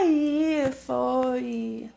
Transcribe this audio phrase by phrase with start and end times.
[0.00, 1.90] Aí foi.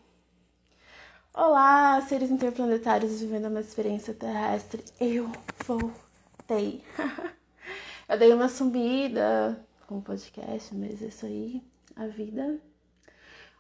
[1.32, 4.84] Olá, seres interplanetários vivendo uma experiência terrestre.
[5.00, 5.32] Eu
[5.68, 6.84] voltei.
[8.10, 11.64] Eu dei uma sumida com o podcast, mas é isso aí,
[11.96, 12.60] a vida.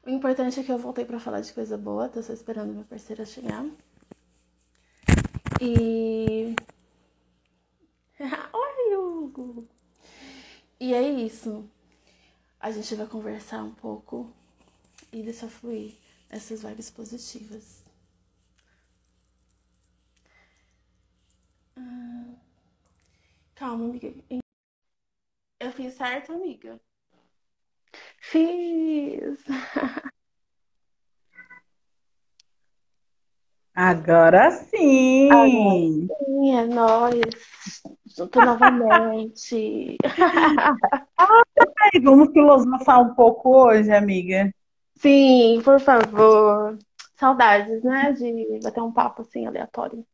[0.03, 2.83] O importante é que eu voltei para falar de coisa boa, tô só esperando minha
[2.85, 3.63] parceira chegar.
[5.61, 6.55] E.
[8.53, 9.67] Oi, Hugo!
[10.79, 11.69] E é isso.
[12.61, 14.31] A gente vai conversar um pouco
[15.11, 15.95] e deixar fluir
[16.29, 17.83] essas vibes positivas.
[21.75, 22.35] Ah,
[23.55, 24.13] calma, amiga.
[25.59, 26.79] Eu fiz certo, amiga?
[28.19, 29.39] Fiz!
[33.73, 35.31] Agora sim!
[35.31, 37.81] Agora sim, é nóis!
[38.05, 39.97] Junto novamente!
[41.81, 44.53] Ai, vamos filosofar um pouco hoje, amiga?
[44.97, 46.77] Sim, por favor.
[47.15, 48.11] Saudades, né?
[48.11, 50.05] De bater um papo assim aleatório.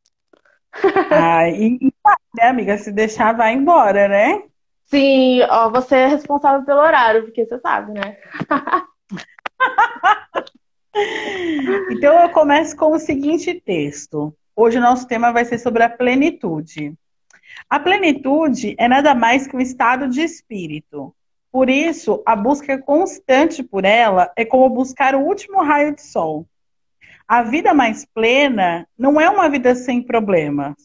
[1.12, 1.94] Ai, e,
[2.36, 2.78] né, amiga?
[2.78, 4.44] Se deixar, vai embora, né?
[4.86, 8.18] Sim, ó, você é responsável pelo horário, porque você sabe, né?
[11.92, 14.36] Então eu começo com o seguinte texto.
[14.56, 16.96] Hoje o nosso tema vai ser sobre a plenitude.
[17.70, 21.14] A plenitude é nada mais que um estado de espírito.
[21.52, 26.46] Por isso, a busca constante por ela é como buscar o último raio de sol.
[27.28, 30.76] A vida mais plena não é uma vida sem problemas,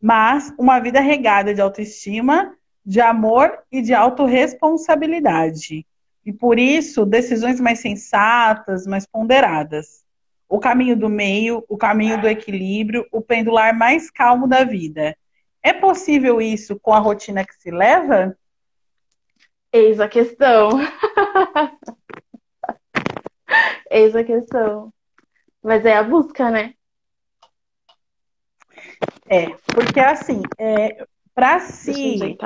[0.00, 5.86] mas uma vida regada de autoestima, de amor e de autorresponsabilidade.
[6.24, 10.04] E por isso, decisões mais sensatas, mais ponderadas.
[10.48, 15.16] O caminho do meio, o caminho do equilíbrio, o pendular mais calmo da vida.
[15.62, 18.36] É possível isso com a rotina que se leva?
[19.76, 20.70] Eis a questão.
[23.90, 24.90] Eis a questão.
[25.62, 26.72] Mas é a busca, né?
[29.28, 31.04] É, porque assim, é,
[31.34, 32.38] para se,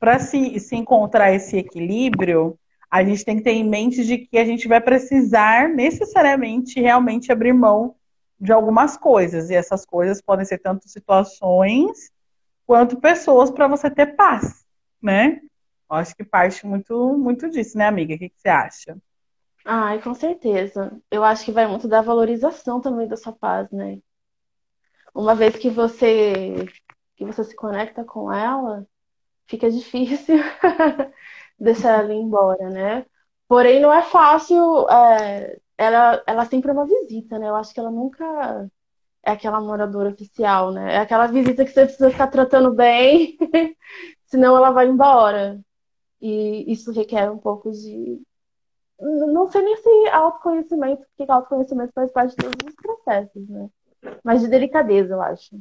[0.00, 2.58] para se, se encontrar esse equilíbrio,
[2.90, 7.30] a gente tem que ter em mente de que a gente vai precisar necessariamente realmente
[7.30, 7.94] abrir mão
[8.40, 9.50] de algumas coisas.
[9.50, 12.10] E essas coisas podem ser tanto situações
[12.66, 14.64] quanto pessoas para você ter paz,
[15.00, 15.40] né?
[15.92, 18.14] Acho que parte muito, muito disso, né, amiga?
[18.14, 18.96] O que, que você acha?
[19.64, 21.00] Ai, com certeza.
[21.10, 24.00] Eu acho que vai muito da valorização também da sua paz, né?
[25.14, 26.66] Uma vez que você
[27.16, 28.86] que você se conecta com ela,
[29.48, 30.36] fica difícil
[31.58, 33.06] deixar ela ir embora, né?
[33.48, 34.88] Porém, não é fácil.
[34.90, 37.48] É, ela, ela sempre é uma visita, né?
[37.48, 38.70] Eu acho que ela nunca
[39.24, 40.94] é aquela moradora oficial, né?
[40.96, 43.36] É aquela visita que você precisa ficar tratando bem,
[44.26, 45.60] senão ela vai embora.
[46.22, 48.22] E isso requer um pouco de.
[49.00, 53.68] Não sei nem se autoconhecimento, porque autoconhecimento faz parte de todos os processos, né?
[54.22, 55.60] Mas de delicadeza, eu acho.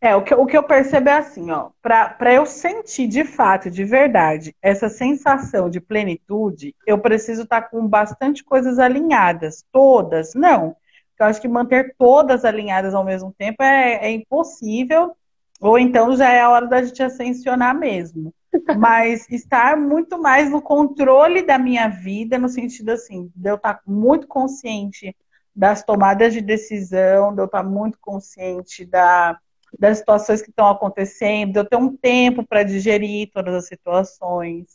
[0.00, 3.70] É, o que, o que eu percebo é assim, ó, para eu sentir de fato,
[3.70, 10.34] de verdade, essa sensação de plenitude, eu preciso estar tá com bastante coisas alinhadas, todas,
[10.34, 10.76] não.
[11.18, 15.16] Eu acho que manter todas alinhadas ao mesmo tempo é, é impossível,
[15.60, 18.32] ou então já é a hora da gente ascensionar mesmo.
[18.78, 23.80] Mas estar muito mais no controle da minha vida, no sentido assim, de eu estar
[23.86, 25.14] muito consciente
[25.54, 29.38] das tomadas de decisão, de eu estar muito consciente da,
[29.78, 34.66] das situações que estão acontecendo, de eu ter um tempo para digerir todas as situações.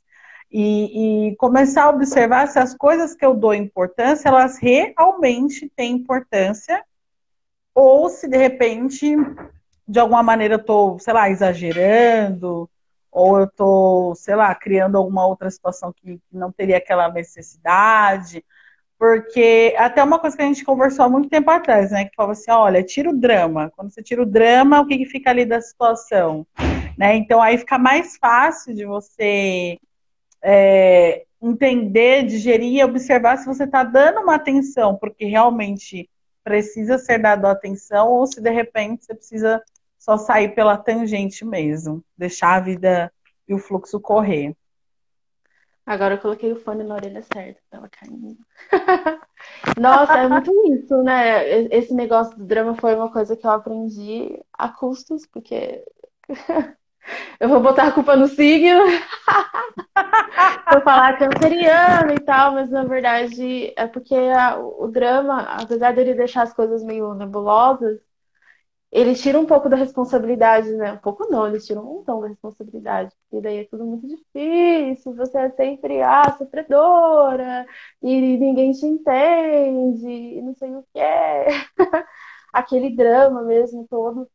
[0.52, 5.94] E, e, começar a observar se as coisas que eu dou importância, elas realmente têm
[5.94, 6.84] importância,
[7.76, 9.16] ou se de repente,
[9.88, 12.70] de alguma maneira, eu estou, sei lá, exagerando,
[13.12, 18.44] ou eu estou, sei lá, criando alguma outra situação que não teria aquela necessidade.
[18.98, 22.06] Porque até uma coisa que a gente conversou há muito tempo atrás, né?
[22.06, 23.72] Que falava assim, olha, tira o drama.
[23.76, 26.46] Quando você tira o drama, o que, que fica ali da situação?
[26.98, 27.16] Né?
[27.16, 29.78] Então aí fica mais fácil de você
[30.44, 36.10] é, entender, digerir e observar se você está dando uma atenção, porque realmente
[36.44, 39.64] precisa ser dado atenção, ou se de repente você precisa
[40.00, 43.14] só sair pela tangente mesmo, deixar a vida
[43.48, 44.56] e o fluxo correr.
[45.86, 48.38] Agora eu coloquei o fone na orelha certa, tava caindo.
[49.78, 51.66] Nossa, é muito isso, né?
[51.74, 55.84] Esse negócio do drama foi uma coisa que eu aprendi a custos, porque
[57.40, 58.84] eu vou botar a culpa no signo.
[60.72, 66.14] vou falar canceriano e tal, mas na verdade é porque a, o drama, apesar dele
[66.14, 68.00] deixar as coisas meio nebulosas,
[68.92, 70.94] ele tira um pouco da responsabilidade, né?
[70.94, 75.16] Um pouco não, ele tira um montão da responsabilidade, porque daí é tudo muito difícil,
[75.16, 77.68] você é sempre ah, sofredora,
[78.02, 81.48] e ninguém te entende, e não sei o que é.
[82.54, 84.30] Aquele drama mesmo todo.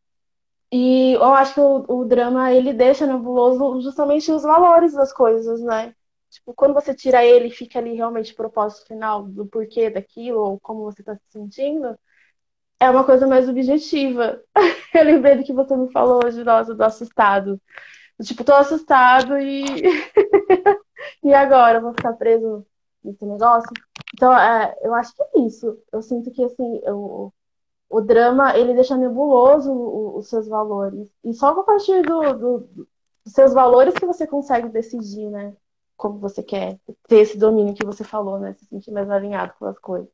[0.72, 5.60] E eu acho que o, o drama, ele deixa nebuloso justamente os valores das coisas,
[5.62, 5.94] né?
[6.30, 10.60] Tipo, quando você tira ele, fica ali realmente o propósito final do porquê daquilo, ou
[10.60, 11.96] como você está se sentindo,
[12.84, 14.40] é uma coisa mais objetiva.
[14.94, 17.60] Eu lembrei do que você me falou hoje, nossa, do assustado.
[18.22, 19.64] Tipo, tô assustado e.
[21.24, 21.80] e agora?
[21.80, 22.64] vou ficar preso
[23.02, 23.70] nesse negócio?
[24.14, 25.78] Então, é, eu acho que é isso.
[25.92, 27.32] Eu sinto que, assim, eu,
[27.90, 29.72] o drama, ele deixa nebuloso
[30.16, 31.10] os seus valores.
[31.24, 32.58] E só a partir do, do,
[33.24, 35.56] dos seus valores que você consegue decidir, né?
[35.96, 36.78] Como você quer
[37.08, 38.54] ter esse domínio que você falou, né?
[38.54, 40.13] Se sentir mais alinhado com as coisas.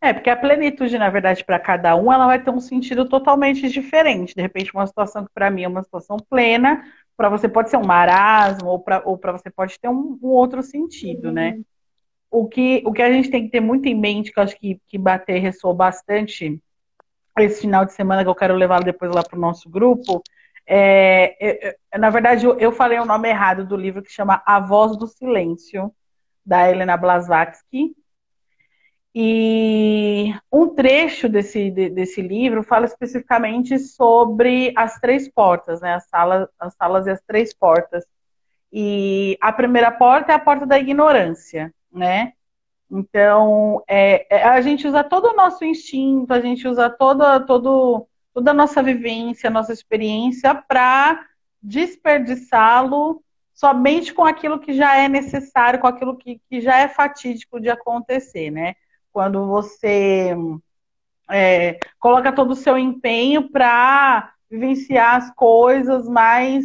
[0.00, 3.68] É, porque a plenitude, na verdade, para cada um, ela vai ter um sentido totalmente
[3.68, 4.34] diferente.
[4.34, 6.84] De repente, uma situação que para mim é uma situação plena,
[7.16, 10.62] para você pode ser um marasmo, ou para ou você pode ter um, um outro
[10.62, 11.50] sentido, né?
[11.50, 11.58] uhum.
[11.58, 11.64] né?
[12.32, 14.58] o que, o que a gente tem que ter muito em mente, que eu acho
[14.58, 16.58] que, que bater ressoou bastante
[17.38, 20.22] esse final de semana, que eu quero levar depois lá para o nosso grupo,
[20.66, 24.58] é, é, na verdade, eu, eu, falei o nome errado do livro que chama A
[24.60, 25.92] Voz do Silêncio,
[26.44, 27.94] da Helena Blavatsky.
[29.14, 35.94] E um trecho desse, de, desse livro fala especificamente sobre as três portas, né?
[35.94, 38.04] As salas, as salas e as três portas.
[38.72, 42.32] E a primeira porta é a porta da ignorância né?
[42.90, 48.06] Então, é, é, a gente usa todo o nosso instinto, a gente usa toda, todo,
[48.34, 51.26] toda a nossa vivência, nossa experiência para
[51.62, 53.22] desperdiçá-lo
[53.54, 57.70] somente com aquilo que já é necessário, com aquilo que, que já é fatídico de
[57.70, 58.74] acontecer, né?
[59.12, 60.34] Quando você
[61.30, 66.64] é, coloca todo o seu empenho para vivenciar as coisas mais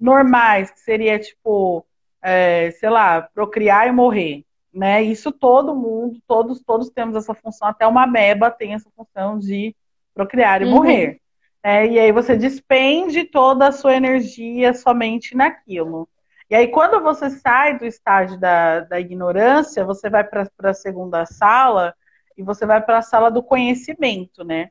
[0.00, 1.84] normais, que seria tipo,
[2.22, 4.44] é, sei lá, procriar e morrer
[4.74, 5.02] né?
[5.02, 9.74] Isso todo mundo, todos, todos temos essa função, até uma meba tem essa função de
[10.12, 10.72] procriar e uhum.
[10.72, 11.20] morrer.
[11.62, 11.86] Né?
[11.86, 16.08] E aí você despende toda a sua energia somente naquilo.
[16.50, 21.24] E aí, quando você sai do estágio da, da ignorância, você vai para a segunda
[21.24, 21.94] sala
[22.36, 24.70] e você vai para a sala do conhecimento, né?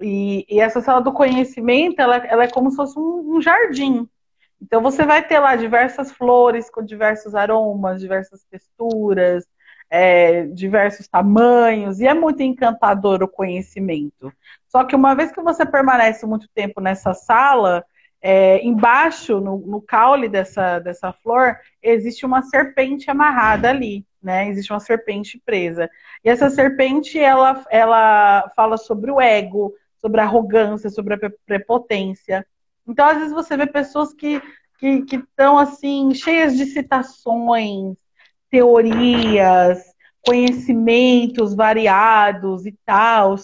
[0.00, 4.08] E, e, essa sala do conhecimento, ela, ela é como se fosse um, um jardim.
[4.60, 9.44] Então você vai ter lá diversas flores com diversos aromas, diversas texturas,
[9.90, 14.32] é, diversos tamanhos, e é muito encantador o conhecimento.
[14.66, 17.84] Só que uma vez que você permanece muito tempo nessa sala,
[18.26, 24.48] é, embaixo, no, no, caule dessa, dessa flor, existe uma serpente amarrada ali, né?
[24.48, 25.90] Existe uma serpente presa.
[26.24, 32.46] E essa serpente, ela, ela fala sobre o ego, sobre a arrogância, sobre a prepotência.
[32.88, 34.40] Então, às vezes, você vê pessoas que
[34.78, 37.96] que estão assim, cheias de citações,
[38.50, 39.82] teorias,
[40.26, 43.36] conhecimentos variados e tal.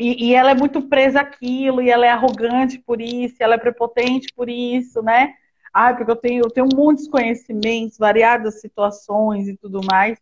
[0.00, 3.58] E, e, ela é muito presa àquilo, e ela é arrogante por isso, ela é
[3.58, 5.34] prepotente por isso, né?
[5.72, 10.18] Ah, porque eu tenho, eu tenho muitos conhecimentos, variadas situações e tudo mais.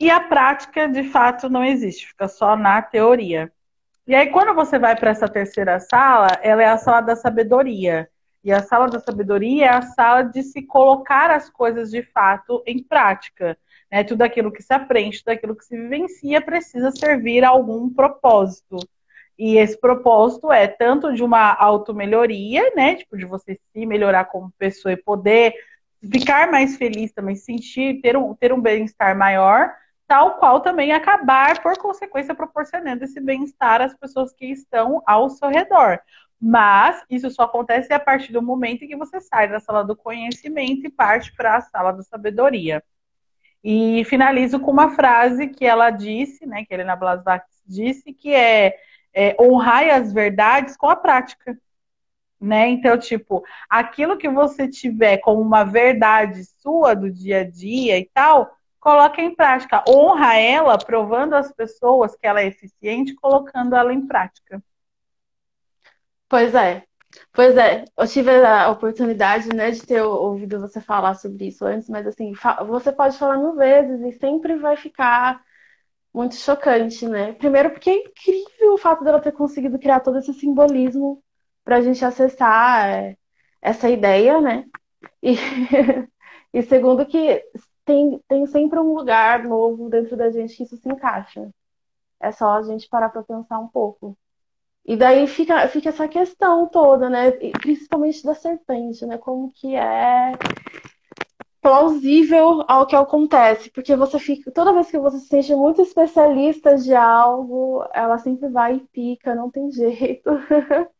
[0.00, 3.52] E a prática, de fato, não existe, fica só na teoria.
[4.06, 8.08] E aí, quando você vai para essa terceira sala, ela é a sala da sabedoria.
[8.42, 12.62] E a sala da sabedoria é a sala de se colocar as coisas de fato
[12.66, 13.56] em prática.
[13.94, 14.02] Né?
[14.02, 18.76] Tudo aquilo que se aprende, tudo aquilo que se vivencia precisa servir a algum propósito.
[19.38, 22.96] E esse propósito é tanto de uma automelhoria, né?
[22.96, 25.54] Tipo, de você se melhorar como pessoa e poder
[26.10, 29.72] ficar mais feliz também, sentir, ter um, ter um bem-estar maior,
[30.08, 35.50] tal qual também acabar, por consequência, proporcionando esse bem-estar às pessoas que estão ao seu
[35.50, 36.00] redor.
[36.40, 39.94] Mas isso só acontece a partir do momento em que você sai da sala do
[39.94, 42.82] conhecimento e parte para a sala da sabedoria.
[43.64, 48.76] E finalizo com uma frase que ela disse, né, que Helena Blasbach disse, que é,
[49.14, 49.34] é
[49.90, 51.58] as verdades com a prática.
[52.38, 52.68] Né?
[52.68, 58.04] Então, tipo, aquilo que você tiver como uma verdade sua do dia a dia e
[58.12, 59.82] tal, coloca em prática.
[59.88, 64.62] Honra ela, provando às pessoas que ela é eficiente, colocando ela em prática.
[66.28, 66.84] Pois é.
[67.32, 71.88] Pois é, eu tive a oportunidade, né, de ter ouvido você falar sobre isso antes,
[71.88, 72.32] mas assim,
[72.66, 75.42] você pode falar mil vezes e sempre vai ficar
[76.14, 77.32] muito chocante, né?
[77.34, 81.22] Primeiro porque é incrível o fato dela ter conseguido criar todo esse simbolismo
[81.64, 83.16] para a gente acessar é,
[83.62, 84.66] essa ideia, né?
[85.22, 85.34] E,
[86.54, 87.42] e segundo que
[87.84, 91.50] tem, tem sempre um lugar novo dentro da gente que isso se encaixa.
[92.20, 94.16] É só a gente parar para pensar um pouco.
[94.86, 97.30] E daí fica, fica essa questão toda, né?
[97.60, 99.16] Principalmente da serpente, né?
[99.18, 100.32] Como que é
[101.62, 106.76] plausível ao que acontece, porque você fica, toda vez que você se sente muito especialista
[106.76, 110.28] de algo, ela sempre vai e pica, não tem jeito.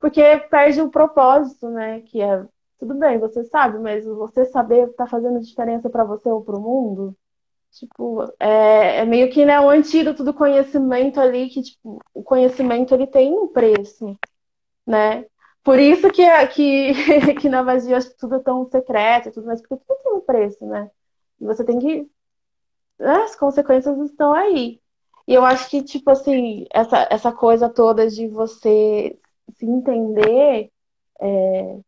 [0.00, 0.20] porque
[0.50, 2.00] perde o propósito, né?
[2.00, 2.44] Que é
[2.80, 6.60] tudo bem, você sabe, mas você saber tá fazendo diferença para você ou para o
[6.60, 7.16] mundo,
[7.72, 12.94] tipo, é, é, meio que né, um antídoto do conhecimento ali, que tipo, o conhecimento
[12.94, 14.18] ele tem um preço,
[14.86, 15.26] né?
[15.62, 16.92] Por isso que, que,
[17.40, 20.90] que na magia tudo é tão secreto tudo mais, porque tudo tem um preço, né?
[21.40, 22.10] E você tem que.
[22.98, 24.80] Né, as consequências estão aí.
[25.26, 29.16] E eu acho que, tipo assim, essa, essa coisa toda de você
[29.58, 30.72] se entender
[31.20, 31.80] é,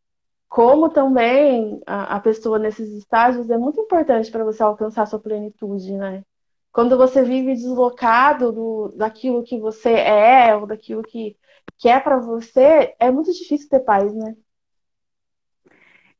[0.53, 5.91] como também a, a, pessoa nesses estágios é muito importante para você alcançar sua plenitude,
[5.93, 6.23] né?
[6.71, 11.35] Quando você vive deslocado do, daquilo que você é, ou daquilo que
[11.79, 14.35] que é para você, é muito difícil ter paz, né?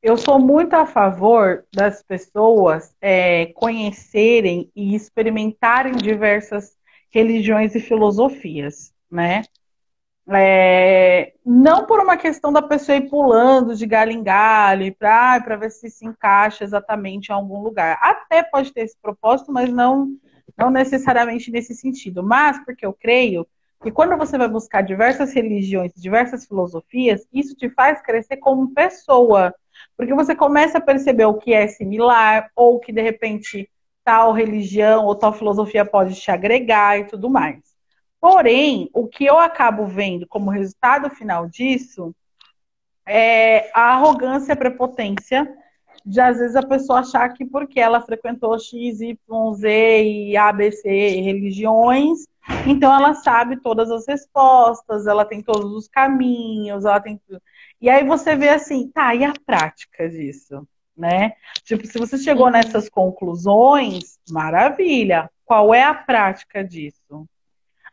[0.02, 6.76] Eu sou muito a favor das pessoas é, conhecerem e experimentarem diversas
[7.12, 9.44] religiões e filosofias, né?
[10.30, 15.70] É, não por uma questão da pessoa ir pulando de galho em galho para ver
[15.70, 18.00] se se encaixa exatamente em algum lugar.
[18.02, 20.16] Até pode ter esse propósito, mas não,
[20.58, 22.24] não necessariamente nesse sentido.
[22.24, 23.46] Mas porque eu creio
[23.86, 29.54] e quando você vai buscar diversas religiões, diversas filosofias, isso te faz crescer como pessoa.
[29.98, 33.70] Porque você começa a perceber o que é similar, ou que de repente
[34.04, 37.73] tal religião ou tal filosofia pode te agregar e tudo mais.
[38.24, 42.16] Porém, o que eu acabo vendo como resultado final disso
[43.06, 45.54] é a arrogância a prepotência
[46.06, 49.18] de às vezes a pessoa achar que porque ela frequentou X, Y,
[49.56, 50.88] Z e ABC
[51.20, 52.20] religiões,
[52.66, 57.20] então ela sabe todas as respostas, ela tem todos os caminhos, ela tem
[57.82, 60.66] E aí você vê assim, tá, e a prática disso,
[60.96, 61.34] né?
[61.66, 65.30] Tipo, se você chegou nessas conclusões, maravilha.
[65.44, 67.28] Qual é a prática disso?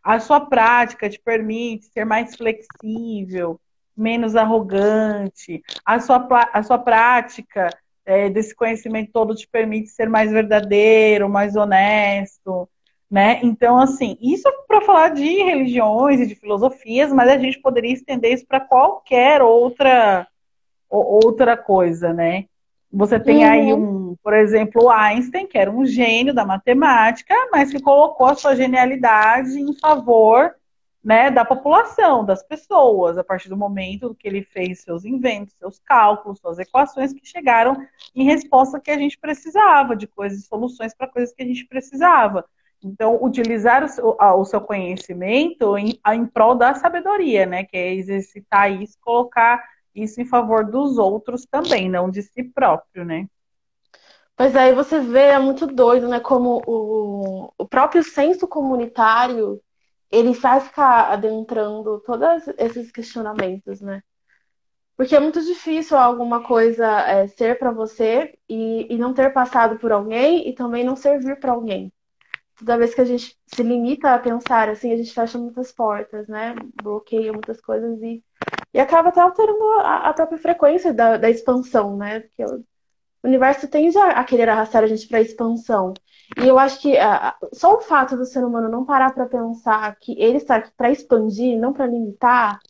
[0.02, 3.60] A sua prática te permite ser mais flexível,
[3.96, 5.62] menos arrogante.
[5.84, 7.68] A sua, a sua prática
[8.04, 12.68] é, desse conhecimento todo te permite ser mais verdadeiro, mais honesto,
[13.10, 13.40] né?
[13.42, 18.32] Então, assim, isso para falar de religiões e de filosofias, mas a gente poderia estender
[18.32, 20.26] isso para qualquer outra
[20.88, 22.46] outra coisa, né?
[22.92, 23.50] Você tem uhum.
[23.50, 28.34] aí um, por exemplo, Einstein, que era um gênio da matemática, mas que colocou a
[28.34, 30.54] sua genialidade em favor
[31.02, 35.78] né, da população, das pessoas, a partir do momento que ele fez seus inventos, seus
[35.78, 37.76] cálculos, suas equações que chegaram
[38.14, 42.44] em resposta que a gente precisava, de coisas, soluções para coisas que a gente precisava.
[42.82, 47.94] Então, utilizar o seu, o seu conhecimento em, em prol da sabedoria, né, que é
[47.94, 49.62] exercitar isso, colocar
[49.94, 53.26] isso em favor dos outros também, não de si próprio, né?
[54.36, 56.18] Pois aí você vê, é muito doido, né?
[56.20, 59.60] Como o, o próprio senso comunitário
[60.10, 64.02] ele vai ficar adentrando todos esses questionamentos, né?
[64.96, 69.78] Porque é muito difícil alguma coisa é, ser para você e, e não ter passado
[69.78, 71.92] por alguém e também não servir para alguém.
[72.58, 76.28] Toda vez que a gente se limita a pensar assim, a gente fecha muitas portas,
[76.28, 76.54] né?
[76.82, 78.22] Bloqueia muitas coisas e,
[78.72, 82.20] e acaba até alterando a, a própria frequência da, da expansão, né?
[82.20, 82.64] Porque o
[83.24, 85.92] universo tende a querer arrastar a gente para a expansão.
[86.40, 86.94] E eu acho que
[87.52, 90.90] só o fato do ser humano não parar para pensar que ele está aqui para
[90.90, 92.60] expandir, não para limitar,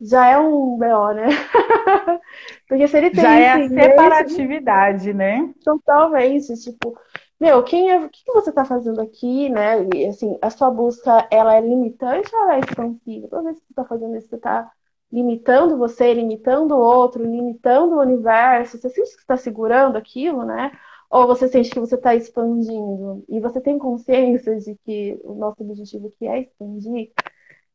[0.00, 1.26] já é um BO, né?
[2.68, 3.20] Porque se ele tem.
[3.20, 5.52] Já é a separatividade, né?
[5.64, 6.54] Totalmente.
[6.54, 6.96] Tipo,
[7.40, 9.86] meu, quem é, o que, você está fazendo aqui, né?
[9.94, 13.28] E assim, a sua busca, ela é limitante ou ela é expansiva?
[13.28, 14.70] Toda vez que você está fazendo isso, você está
[15.12, 20.72] limitando você, limitando o outro, limitando o universo, você sente que está segurando aquilo, né?
[21.10, 25.62] Ou você sente que você está expandindo e você tem consciência de que o nosso
[25.62, 27.10] objetivo aqui é expandir.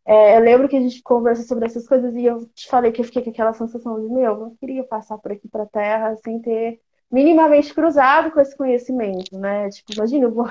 [0.05, 3.01] É, eu lembro que a gente conversou sobre essas coisas e eu te falei que
[3.01, 5.67] eu fiquei com aquela sensação de, meu, eu não queria passar por aqui para a
[5.67, 9.69] Terra sem ter minimamente cruzado com esse conhecimento, né?
[9.69, 10.47] Tipo, imagina, eu vou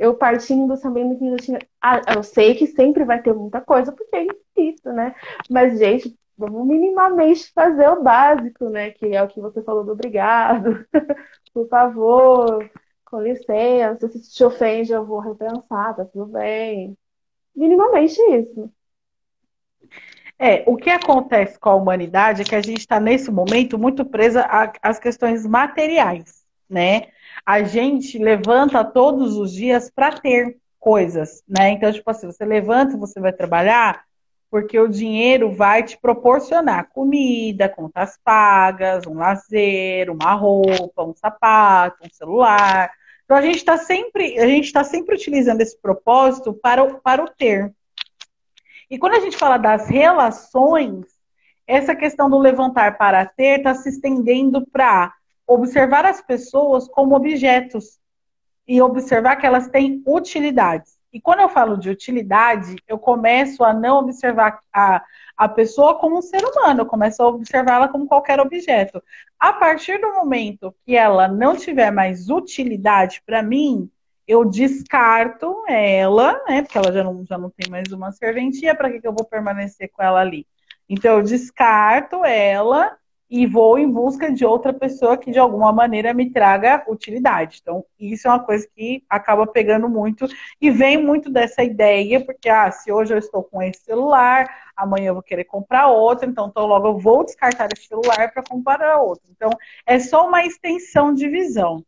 [0.00, 1.58] eu partindo sabendo que ainda tinha.
[1.80, 4.26] Ah, eu sei que sempre vai ter muita coisa, porque é
[4.56, 5.14] isso, né?
[5.50, 8.92] Mas, gente, vamos minimamente fazer o básico, né?
[8.92, 10.86] Que é o que você falou do obrigado,
[11.52, 12.70] por favor,
[13.04, 16.96] com licença, se te ofende, eu vou repensar, tá tudo bem.
[17.54, 18.72] Minimamente isso.
[20.38, 24.02] É, o que acontece com a humanidade é que a gente está nesse momento muito
[24.06, 24.48] presa
[24.80, 27.08] às questões materiais, né?
[27.44, 31.70] A gente levanta todos os dias para ter coisas, né?
[31.70, 34.04] Então, tipo assim, você levanta, você vai trabalhar,
[34.50, 42.04] porque o dinheiro vai te proporcionar comida, contas pagas, um lazer, uma roupa, um sapato,
[42.04, 42.90] um celular.
[43.24, 47.22] Então a gente está sempre, a gente está sempre utilizando esse propósito para o, para
[47.22, 47.72] o ter.
[48.90, 51.06] E quando a gente fala das relações,
[51.64, 55.14] essa questão do levantar para ter está se estendendo para
[55.52, 57.98] observar as pessoas como objetos
[58.66, 60.98] e observar que elas têm utilidades.
[61.12, 65.02] E quando eu falo de utilidade, eu começo a não observar a,
[65.36, 69.02] a pessoa como um ser humano, eu começo a observá-la como qualquer objeto.
[69.38, 73.90] A partir do momento que ela não tiver mais utilidade para mim,
[74.24, 76.62] eu descarto ela, né?
[76.62, 79.26] Porque ela já não, já não tem mais uma serventia, para que, que eu vou
[79.26, 80.46] permanecer com ela ali?
[80.88, 82.96] Então, eu descarto ela
[83.30, 87.60] e vou em busca de outra pessoa que de alguma maneira me traga utilidade.
[87.62, 90.26] Então, isso é uma coisa que acaba pegando muito
[90.60, 95.08] e vem muito dessa ideia, porque ah, se hoje eu estou com esse celular, amanhã
[95.08, 98.98] eu vou querer comprar outro, então, então logo eu vou descartar esse celular para comprar
[98.98, 99.30] outro.
[99.30, 99.50] Então,
[99.86, 101.84] é só uma extensão de visão.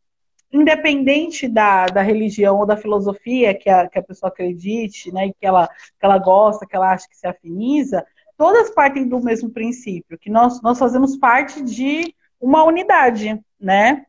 [0.52, 5.32] Independente da, da religião ou da filosofia que a, que a pessoa acredite, né, e
[5.32, 8.06] que ela, que ela gosta, que ela acha que se afiniza,
[8.42, 14.04] todas partem do mesmo princípio, que nós, nós fazemos parte de uma unidade, né?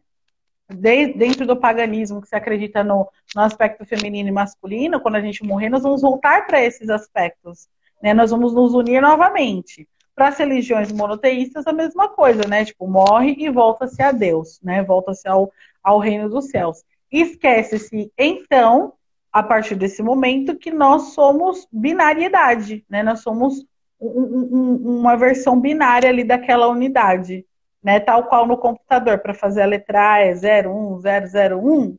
[0.68, 5.22] De, dentro do paganismo, que se acredita no, no aspecto feminino e masculino, quando a
[5.22, 7.68] gente morrer, nós vamos voltar para esses aspectos,
[8.02, 8.12] né?
[8.12, 9.88] Nós vamos nos unir novamente.
[10.16, 12.66] Para as religiões monoteístas, a mesma coisa, né?
[12.66, 14.82] Tipo, morre e volta-se a Deus, né?
[14.82, 16.84] Volta-se ao, ao reino dos céus.
[17.12, 18.94] Esquece-se, então,
[19.32, 23.04] a partir desse momento, que nós somos binariedade, né?
[23.04, 23.64] Nós somos
[24.08, 27.46] um, uma versão binária ali daquela unidade,
[27.82, 28.00] né?
[28.00, 31.98] Tal qual no computador, para fazer a letra A é 01001,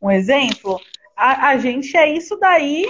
[0.00, 0.80] um exemplo.
[1.16, 2.88] A, a gente é isso daí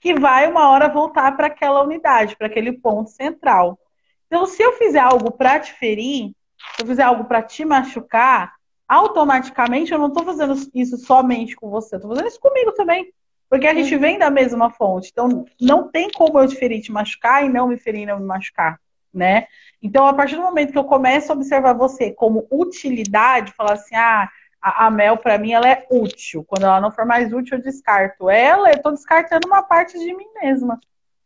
[0.00, 3.78] que vai uma hora voltar para aquela unidade, para aquele ponto central.
[4.26, 6.32] Então, se eu fizer algo para te ferir,
[6.76, 8.52] se eu fizer algo para te machucar,
[8.88, 13.12] automaticamente eu não estou fazendo isso somente com você, estou fazendo isso comigo também.
[13.52, 14.00] Porque a gente uhum.
[14.00, 15.10] vem da mesma fonte.
[15.12, 18.24] Então, não tem como eu diferir te machucar e não me ferir e não me
[18.24, 18.80] machucar,
[19.12, 19.46] né?
[19.82, 23.94] Então, a partir do momento que eu começo a observar você como utilidade, falar assim,
[23.94, 24.26] ah,
[24.58, 26.42] a, Mel, para mim, ela é útil.
[26.44, 30.14] Quando ela não for mais útil, eu descarto ela, eu estou descartando uma parte de
[30.14, 30.80] mim mesma.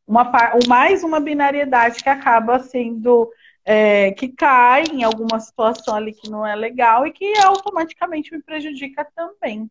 [0.05, 0.29] Uma,
[0.67, 3.31] mais uma binariedade que acaba sendo.
[3.65, 8.41] É, que cai em alguma situação ali que não é legal e que automaticamente me
[8.41, 9.71] prejudica também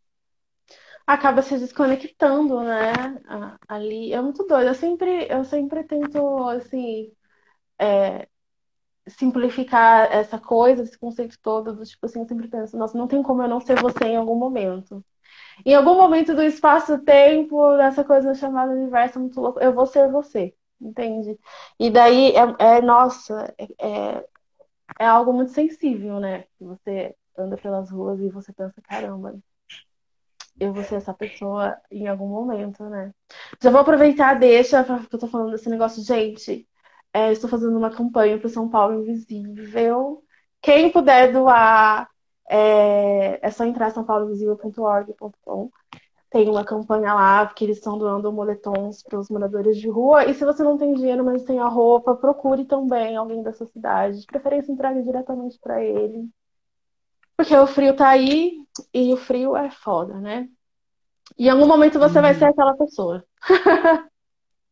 [1.06, 2.94] acaba se desconectando, né?
[3.68, 4.68] Ali é muito doido.
[4.70, 7.12] Eu sempre, eu sempre tento, assim,
[7.80, 8.28] é,
[9.08, 13.22] simplificar essa coisa, esse conceito todo, do, tipo assim, eu sempre penso, nossa, não tem
[13.24, 15.04] como eu não ser você em algum momento.
[15.66, 20.56] Em algum momento do espaço-tempo, dessa coisa chamada universo muito louco, eu vou ser você,
[20.82, 21.40] entende?
[21.80, 24.26] E daí, é, é nossa, é, é,
[25.00, 26.46] é algo muito sensível, né?
[26.60, 29.36] Você anda pelas ruas e você pensa, caramba,
[30.60, 33.14] eu vou ser essa pessoa em algum momento, né?
[33.62, 36.68] Já vou aproveitar, deixa, porque eu tô falando desse negócio, gente.
[37.14, 40.24] É, estou fazendo uma campanha para São Paulo Invisível.
[40.62, 42.10] Quem puder doar,
[42.50, 45.70] é, é só entrar sãopauloinvisível.org.com.
[46.30, 50.26] Tem uma campanha lá, que eles estão doando moletons para os moradores de rua.
[50.26, 53.68] E se você não tem dinheiro, mas tem a roupa, procure também alguém da sua
[53.68, 54.22] cidade.
[54.22, 56.30] De preferência, entregue diretamente para ele.
[57.38, 58.54] Porque o frio tá aí
[58.94, 60.48] e o frio é foda, né?
[61.38, 62.22] E em algum momento você uhum.
[62.22, 63.24] vai ser aquela pessoa.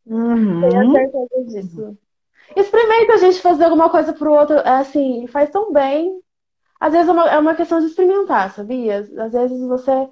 [0.06, 0.62] Uhum.
[0.70, 1.98] Tenho certeza disso.
[2.56, 6.22] Experimenta a gente fazer alguma coisa pro outro, é assim, faz tão bem.
[6.80, 9.00] Às vezes é uma, é uma questão de experimentar, sabia?
[9.00, 10.10] Às vezes você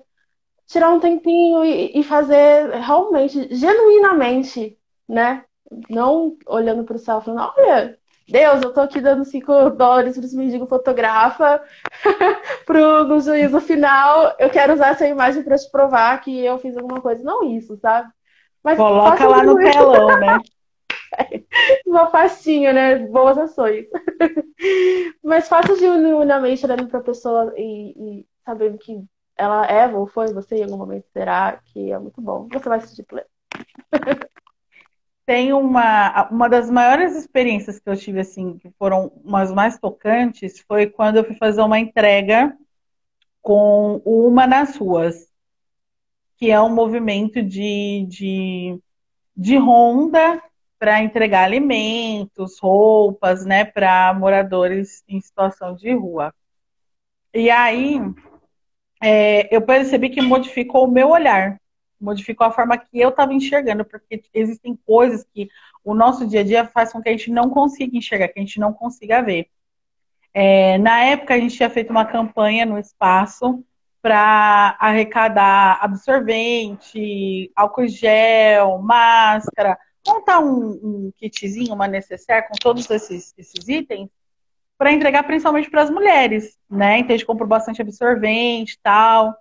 [0.65, 5.43] tirar um tempinho e, e fazer realmente, genuinamente, né?
[5.89, 7.99] Não olhando pro céu falando, olha,
[8.31, 11.61] Deus, eu tô aqui dando 5 dólares para esse mendigo fotografa
[12.65, 14.33] pro, no juízo final.
[14.39, 17.21] Eu quero usar essa imagem para te provar que eu fiz alguma coisa.
[17.23, 18.09] Não isso, sabe?
[18.63, 20.39] Mas Coloca lá no telão, né?
[21.85, 22.95] Uma pastinha, né?
[22.99, 23.85] Boas ações.
[25.21, 29.03] Mas faça genuinamente olhando para a pessoa e, e sabendo que
[29.35, 32.47] ela é ou foi você em algum momento será, que é muito bom.
[32.53, 33.27] Você vai se sentir pleno
[35.31, 40.59] tem uma, uma das maiores experiências que eu tive, assim, que foram umas mais tocantes,
[40.67, 42.53] foi quando eu fui fazer uma entrega
[43.41, 45.31] com Uma nas Ruas,
[46.35, 48.77] que é um movimento de, de,
[49.33, 50.43] de ronda
[50.77, 56.33] para entregar alimentos, roupas, né, para moradores em situação de rua.
[57.33, 58.01] E aí,
[59.01, 61.60] é, eu percebi que modificou o meu olhar
[62.01, 65.49] modificou a forma que eu estava enxergando, porque existem coisas que
[65.83, 68.41] o nosso dia a dia faz com que a gente não consiga enxergar, que a
[68.41, 69.47] gente não consiga ver.
[70.33, 73.63] É, na época, a gente tinha feito uma campanha no espaço
[74.01, 83.33] para arrecadar absorvente, álcool gel, máscara, montar um, um kitzinho, uma necessaire com todos esses,
[83.37, 84.09] esses itens
[84.77, 86.97] para entregar principalmente para as mulheres, né?
[86.97, 89.35] Então a gente comprou bastante absorvente e tal.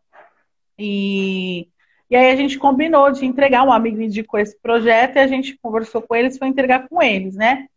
[0.79, 1.69] E,
[2.11, 5.57] e aí a gente combinou de entregar, um amigo indicou esse projeto e a gente
[5.63, 7.69] conversou com eles, foi entregar com eles, né?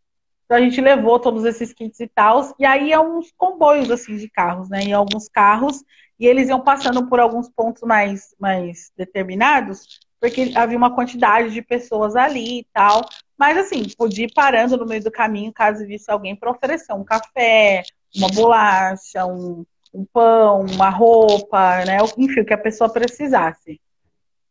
[0.46, 4.18] Então a gente levou todos esses kits e tal, e aí é uns comboios assim
[4.18, 4.82] de carros, né?
[4.82, 5.84] Em alguns carros,
[6.20, 11.62] e eles iam passando por alguns pontos mais, mais determinados, porque havia uma quantidade de
[11.62, 13.02] pessoas ali e tal.
[13.38, 17.04] Mas assim, podia ir parando no meio do caminho caso visse alguém para oferecer um
[17.04, 17.84] café,
[18.16, 21.98] uma bolacha, um, um pão, uma roupa, né?
[22.18, 23.80] Enfim, o que a pessoa precisasse.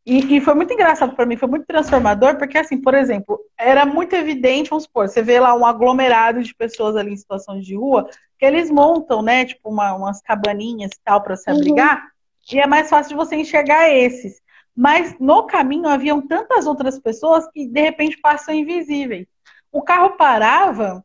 [0.05, 3.87] E, e foi muito engraçado para mim, foi muito transformador, porque assim, por exemplo, era
[3.87, 7.77] muito evidente, vamos supor, você vê lá um aglomerado de pessoas ali em situação de
[7.77, 11.57] rua, que eles montam, né, tipo uma, umas cabaninhas e tal para se uhum.
[11.57, 12.57] abrigar, uhum.
[12.57, 14.43] e é mais fácil de você enxergar esses.
[14.75, 19.27] Mas no caminho haviam tantas outras pessoas que de repente passam invisíveis.
[19.71, 21.05] O carro parava,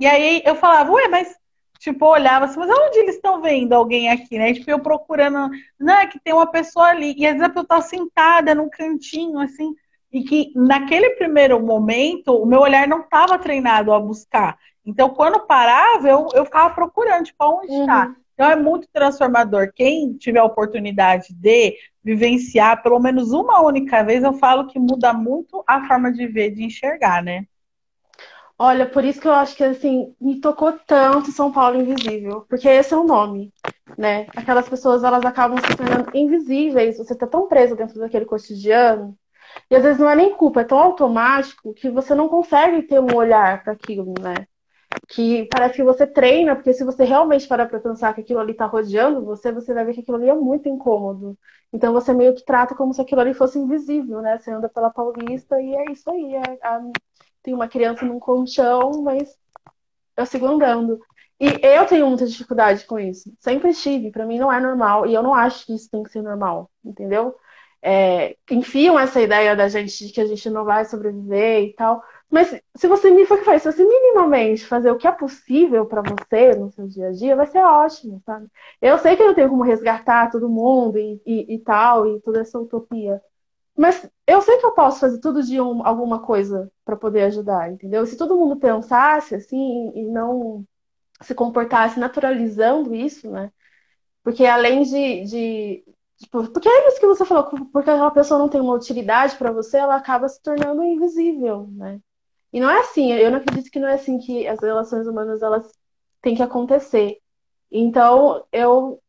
[0.00, 1.36] e aí eu falava, ué, mas
[1.84, 4.54] tipo, olhava assim, mas onde eles estão vendo alguém aqui, né?
[4.54, 7.14] Tipo, eu procurando, não, é que tem uma pessoa ali.
[7.16, 9.74] E às vezes a pessoa tá sentada num cantinho, assim,
[10.10, 14.56] e que naquele primeiro momento o meu olhar não estava treinado a buscar.
[14.84, 18.06] Então, quando parava, eu, eu ficava procurando, tipo, onde está?
[18.06, 18.14] Uhum.
[18.32, 19.70] Então é muito transformador.
[19.74, 25.12] Quem tiver a oportunidade de vivenciar pelo menos uma única vez, eu falo que muda
[25.12, 27.46] muito a forma de ver, de enxergar, né?
[28.58, 32.68] Olha, por isso que eu acho que assim, me tocou tanto São Paulo Invisível, porque
[32.68, 33.52] esse é o nome,
[33.98, 34.26] né?
[34.36, 39.16] Aquelas pessoas, elas acabam se tornando invisíveis, você tá tão preso dentro daquele cotidiano,
[39.70, 43.00] e às vezes não é nem culpa, é tão automático que você não consegue ter
[43.00, 44.46] um olhar para aquilo, né?
[45.08, 48.54] Que parece que você treina, porque se você realmente parar para pensar que aquilo ali
[48.54, 51.36] tá rodeando você, você vai ver que aquilo ali é muito incômodo.
[51.72, 54.38] Então você meio que trata como se aquilo ali fosse invisível, né?
[54.38, 56.80] Você anda pela Paulista e é isso aí, é a
[57.44, 59.36] tem uma criança num colchão, mas
[60.16, 60.98] eu sigo andando.
[61.38, 63.32] E eu tenho muita dificuldade com isso.
[63.38, 64.10] Sempre tive.
[64.10, 65.06] Para mim não é normal.
[65.06, 66.70] E eu não acho que isso tem que ser normal.
[66.84, 67.36] Entendeu?
[67.82, 72.02] É, enfiam essa ideia da gente de que a gente não vai sobreviver e tal.
[72.30, 76.54] Mas se você me for se você minimamente fazer o que é possível para você
[76.54, 78.48] no seu dia a dia, vai ser ótimo, sabe?
[78.80, 82.20] Eu sei que eu não tenho como resgatar todo mundo e, e, e tal, e
[82.22, 83.20] toda essa utopia.
[83.76, 87.72] Mas eu sei que eu posso fazer tudo de um, alguma coisa para poder ajudar,
[87.72, 88.06] entendeu?
[88.06, 90.64] Se todo mundo pensasse assim e não
[91.20, 93.52] se comportasse naturalizando isso, né?
[94.22, 95.84] Porque além de, de
[96.18, 99.52] tipo, porque é isso que você falou, porque aquela pessoa não tem uma utilidade para
[99.52, 102.00] você, ela acaba se tornando invisível, né?
[102.52, 105.42] E não é assim, eu não acredito que não é assim que as relações humanas
[105.42, 105.70] elas
[106.22, 107.18] têm que acontecer.
[107.70, 109.02] Então, eu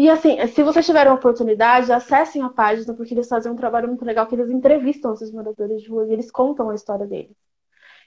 [0.00, 4.02] e assim, se vocês tiverem oportunidade, acessem a página, porque eles fazem um trabalho muito
[4.02, 7.36] legal, que eles entrevistam esses moradores de rua e eles contam a história deles.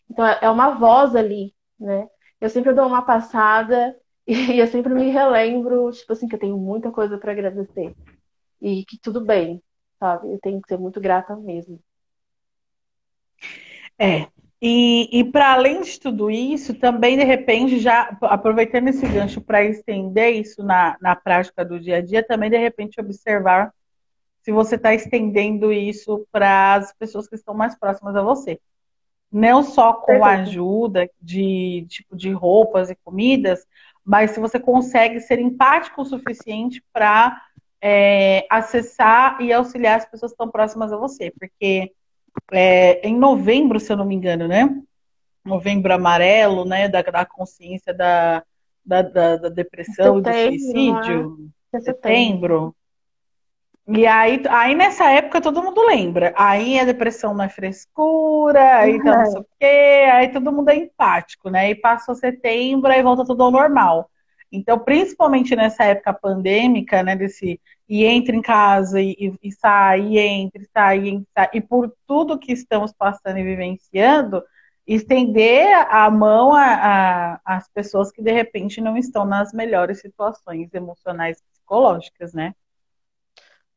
[0.09, 2.09] Então é uma voz ali, né?
[2.41, 3.95] Eu sempre dou uma passada
[4.27, 7.95] e eu sempre me relembro, tipo assim, que eu tenho muita coisa para agradecer.
[8.59, 9.61] E que tudo bem,
[9.99, 10.33] sabe?
[10.33, 11.79] Eu tenho que ser muito grata mesmo.
[13.99, 14.27] É,
[14.65, 19.61] e, e para além de tudo isso, também de repente, já aproveitando esse gancho para
[19.65, 23.73] estender isso na, na prática do dia a dia, também de repente observar
[24.41, 28.57] se você está estendendo isso para as pessoas que estão mais próximas a você.
[29.29, 33.67] Não só com a ajuda de tipo de roupas e comidas,
[34.01, 37.37] mas se você consegue ser empático o suficiente para
[37.81, 41.33] é, acessar e auxiliar as pessoas que estão próximas a você.
[41.37, 41.91] Porque
[42.51, 44.69] é, em novembro, se eu não me engano, né?
[45.43, 46.87] Novembro amarelo, né?
[46.87, 48.43] Da, da consciência da,
[48.85, 51.49] da, da, da depressão e do suicídio.
[51.73, 51.79] É?
[51.81, 52.75] setembro.
[53.87, 56.33] E aí, aí nessa época todo mundo lembra.
[56.37, 60.69] Aí a depressão não é frescura, aí tá não sei o quê, aí todo mundo
[60.69, 61.69] é empático, né?
[61.69, 64.09] E passou setembro, aí volta tudo ao normal.
[64.51, 67.59] Então, principalmente nessa época pandêmica, né, desse
[67.93, 71.61] e entra em casa e, e, e sai, e entra, e sai, e, sai, e
[71.61, 74.43] por tudo que estamos passando e vivenciando,
[74.87, 76.53] estender a mão
[77.45, 82.55] às pessoas que de repente não estão nas melhores situações emocionais e psicológicas, né?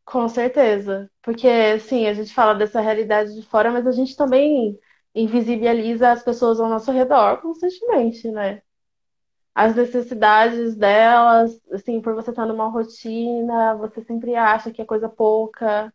[0.02, 1.10] Com certeza.
[1.20, 4.78] Porque, sim, a gente fala dessa realidade de fora, mas a gente também
[5.14, 8.62] invisibiliza as pessoas ao nosso redor constantemente, né?
[9.56, 15.08] As necessidades delas, assim, por você estar numa rotina, você sempre acha que é coisa
[15.08, 15.92] pouca.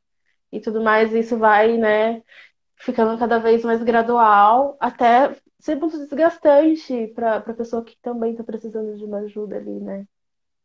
[0.51, 2.23] e tudo mais, isso vai, né,
[2.77, 8.43] ficando cada vez mais gradual, até ser muito desgastante para a pessoa que também está
[8.43, 10.07] precisando de uma ajuda ali, né?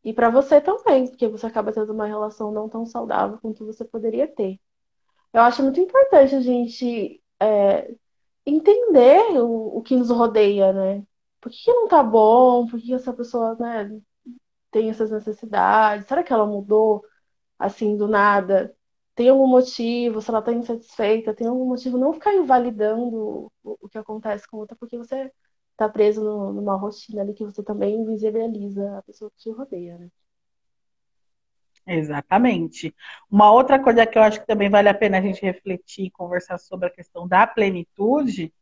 [0.05, 3.85] E para você também, porque você acaba tendo uma relação não tão saudável quanto você
[3.85, 4.61] poderia ter.
[5.33, 7.95] Eu acho muito importante a gente é,
[8.47, 11.05] entender o, o que nos rodeia, né?
[11.47, 12.67] Por que, não tá bom?
[12.67, 13.89] Por que essa pessoa, né,
[14.73, 16.05] tem essas necessidades?
[16.09, 17.05] Será que ela mudou
[17.57, 18.75] assim do nada?
[19.15, 20.21] Tem algum motivo?
[20.21, 21.99] Se ela está insatisfeita, tem algum motivo?
[21.99, 25.31] Não ficar invalidando o, que acontece com outra, porque você
[25.71, 29.99] está preso no, numa rotina ali que você também invisibiliza a pessoa que te rodeia,
[29.99, 30.11] né?
[31.87, 32.93] Exatamente.
[33.31, 36.11] Uma outra coisa que eu acho que também vale a pena a gente refletir e
[36.11, 38.53] conversar sobre a questão da plenitude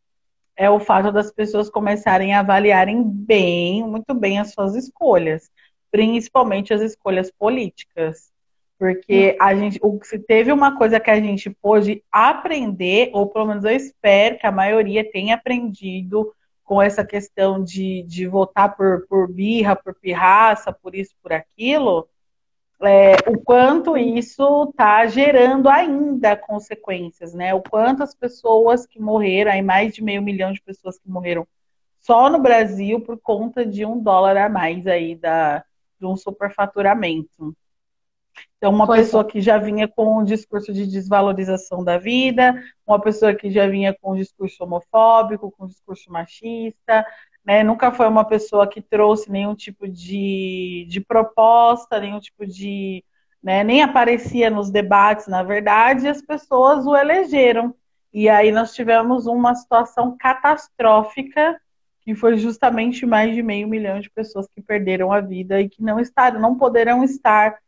[0.56, 5.50] é o fato das pessoas começarem a avaliarem bem, muito bem as suas escolhas,
[5.90, 8.32] principalmente as escolhas políticas.
[8.78, 13.64] Porque a gente, se teve uma coisa que a gente pôde aprender, ou pelo menos
[13.64, 16.32] eu espero que a maioria tenha aprendido
[16.64, 22.08] com essa questão de, de votar por, por birra, por pirraça, por isso, por aquilo,
[22.86, 27.54] é, o quanto isso está gerando ainda consequências, né?
[27.54, 31.46] O quanto as pessoas que morreram, aí mais de meio milhão de pessoas que morreram
[32.00, 35.64] só no Brasil por conta de um dólar a mais aí da,
[35.98, 37.56] de um superfaturamento.
[38.58, 39.26] Então, uma pois pessoa é.
[39.26, 43.96] que já vinha com um discurso de desvalorização da vida, uma pessoa que já vinha
[44.00, 47.06] com um discurso homofóbico, com um discurso machista,
[47.44, 47.62] né?
[47.62, 53.04] Nunca foi uma pessoa que trouxe nenhum tipo de, de proposta, nenhum tipo de.
[53.42, 53.62] Né?
[53.62, 57.74] Nem aparecia nos debates, na verdade, e as pessoas o elegeram.
[58.12, 61.60] E aí nós tivemos uma situação catastrófica,
[62.00, 65.82] que foi justamente mais de meio milhão de pessoas que perderam a vida e que
[65.82, 67.58] não estaram, não poderão estar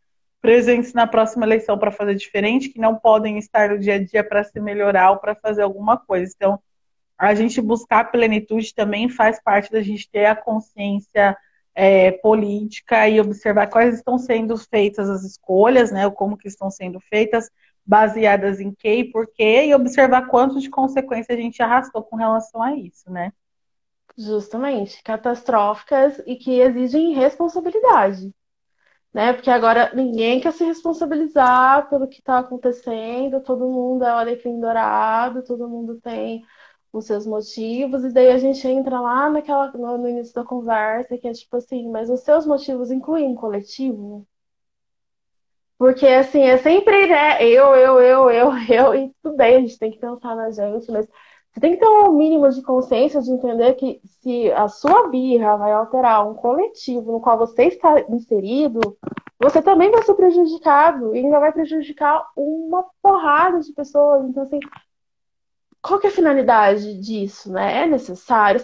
[0.40, 4.22] presentes na próxima eleição para fazer diferente, que não podem estar no dia a dia
[4.22, 6.32] para se melhorar ou para fazer alguma coisa.
[6.34, 6.58] Então,
[7.18, 11.36] a gente buscar plenitude também faz parte da gente ter a consciência
[11.74, 16.70] é, política e observar quais estão sendo feitas as escolhas, né, ou como que estão
[16.70, 17.50] sendo feitas,
[17.84, 22.16] baseadas em que e por quê, e observar quanto de consequência a gente arrastou com
[22.16, 23.32] relação a isso, né?
[24.18, 28.32] Justamente, catastróficas e que exigem responsabilidade
[29.16, 29.32] né?
[29.32, 34.60] Porque agora ninguém quer se responsabilizar pelo que está acontecendo, todo mundo é o alecrim
[34.60, 36.44] dourado, todo mundo tem
[36.98, 41.18] os seus motivos, e daí a gente entra lá naquela, no, no início da conversa,
[41.18, 44.26] que é tipo assim, mas os seus motivos incluem coletivo?
[45.78, 49.78] Porque, assim, é sempre, né, eu, eu, eu, eu, eu, e tudo bem, a gente
[49.78, 51.06] tem que pensar na gente, mas
[51.52, 55.56] você tem que ter um mínimo de consciência de entender que se a sua birra
[55.56, 58.96] vai alterar um coletivo no qual você está inserido,
[59.40, 64.24] você também vai ser prejudicado e ainda vai prejudicar uma porrada de pessoas.
[64.26, 64.60] Então, assim,
[65.86, 67.84] qual que é a finalidade disso, né?
[67.84, 68.60] É necessário?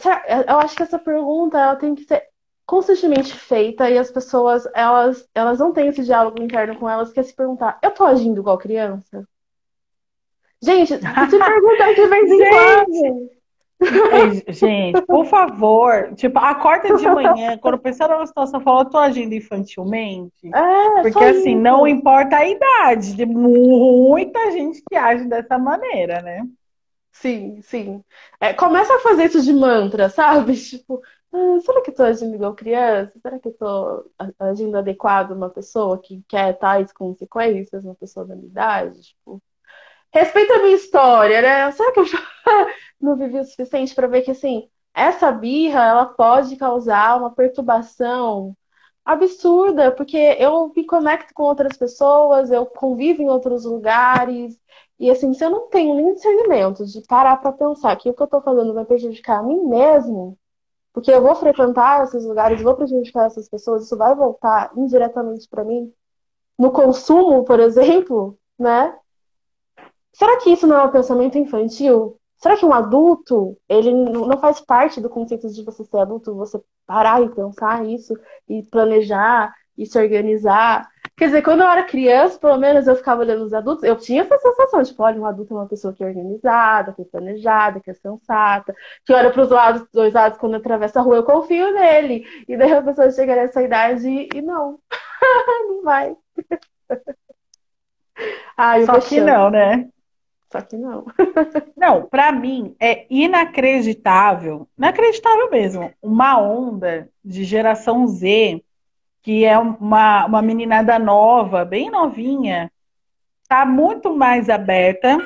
[0.49, 2.25] Eu acho que essa pergunta ela tem que ser
[2.67, 7.21] constantemente feita e as pessoas, elas, elas não têm esse diálogo interno com elas, que
[7.21, 9.25] é se perguntar, eu tô agindo igual criança?
[10.61, 13.31] Gente, se pergunta de vez em quando.
[14.49, 19.35] Gente, por favor, tipo, acorda de manhã, quando pensar numa situação, fala, eu tô agindo
[19.35, 20.51] infantilmente.
[20.53, 21.61] É, porque assim, isso.
[21.61, 26.47] não importa a idade, de muita gente que age dessa maneira, né?
[27.13, 28.05] Sim, sim.
[28.41, 30.55] É, começa a fazer isso de mantra, sabe?
[30.57, 31.01] Tipo,
[31.33, 33.13] ah, será que eu tô agindo igual criança?
[33.21, 38.35] Será que eu tô agindo adequado uma pessoa que quer tais consequências, uma pessoa da
[38.35, 39.01] minha idade?
[39.03, 39.43] Tipo,
[40.13, 41.73] respeita a minha história, né?
[41.73, 42.19] Será que eu já
[43.01, 48.57] não vivi o suficiente para ver que, assim, essa birra, ela pode causar uma perturbação
[49.05, 54.59] absurda, porque eu me conecto com outras pessoas, eu convivo em outros lugares,
[55.03, 58.23] e assim, se eu não tenho nem discernimento de parar para pensar que o que
[58.23, 60.39] eu estou fazendo vai prejudicar a mim mesmo,
[60.93, 65.65] porque eu vou frequentar esses lugares, vou prejudicar essas pessoas, isso vai voltar indiretamente para
[65.65, 65.93] mim,
[66.57, 68.97] no consumo, por exemplo, né?
[70.13, 72.17] Será que isso não é um pensamento infantil?
[72.37, 76.63] Será que um adulto, ele não faz parte do conceito de você ser adulto, você
[76.87, 78.15] parar e pensar isso,
[78.49, 80.89] e planejar, e se organizar?
[81.17, 84.23] Quer dizer, quando eu era criança, pelo menos eu ficava olhando os adultos, eu tinha
[84.23, 87.81] essa sensação, tipo, olha, um adulto é uma pessoa que é organizada, que é planejada,
[87.81, 91.25] que é sensata, que olha para os lados, dois lados, quando atravessa a rua, eu
[91.25, 92.25] confio nele.
[92.49, 94.79] E daí a pessoa chega nessa idade e, e não,
[95.69, 96.17] não vai.
[98.57, 99.89] Ai, Só que não, né?
[100.51, 101.07] Só que não.
[101.77, 108.63] não, para mim é inacreditável, inacreditável mesmo, uma onda de geração Z,
[109.23, 112.71] que é uma, uma meninada nova, bem novinha,
[113.49, 115.17] tá muito mais aberta,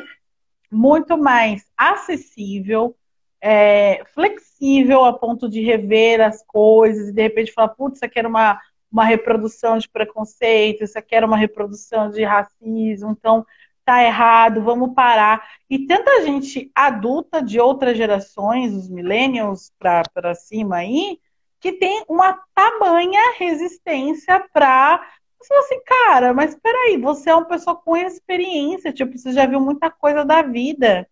[0.70, 2.94] muito mais acessível,
[3.40, 8.18] é, flexível a ponto de rever as coisas e de repente falar, putz, isso aqui
[8.18, 13.46] era uma, uma reprodução de preconceito, isso aqui era uma reprodução de racismo, então
[13.84, 15.48] tá errado, vamos parar.
[15.70, 21.18] E tanta gente adulta de outras gerações, os millennials para cima aí,
[21.66, 25.04] que tem uma tamanha resistência para
[25.40, 29.60] você assim, cara, mas peraí, você é uma pessoa com experiência, tipo, você já viu
[29.60, 31.08] muita coisa da vida,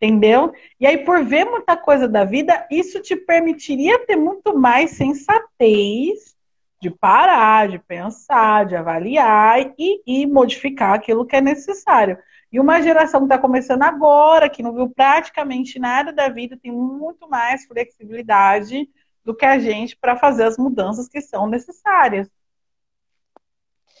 [0.00, 0.54] entendeu?
[0.80, 6.34] E aí, por ver muita coisa da vida, isso te permitiria ter muito mais sensatez
[6.80, 12.16] de parar, de pensar, de avaliar e, e modificar aquilo que é necessário.
[12.50, 16.72] E uma geração que está começando agora, que não viu praticamente nada da vida, tem
[16.72, 18.88] muito mais flexibilidade
[19.26, 22.30] do que a gente para fazer as mudanças que são necessárias.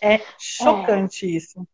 [0.00, 1.30] É chocante é.
[1.30, 1.66] isso.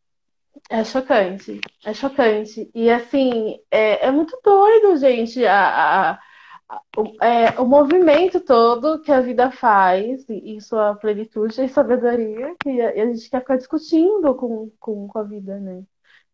[0.70, 2.70] É chocante, é chocante.
[2.74, 9.02] E assim, é, é muito doido, gente, a, a, a o, é, o movimento todo
[9.02, 13.56] que a vida faz em sua plenitude e sabedoria, que a, a gente quer ficar
[13.56, 15.82] discutindo com, com, com a vida, né?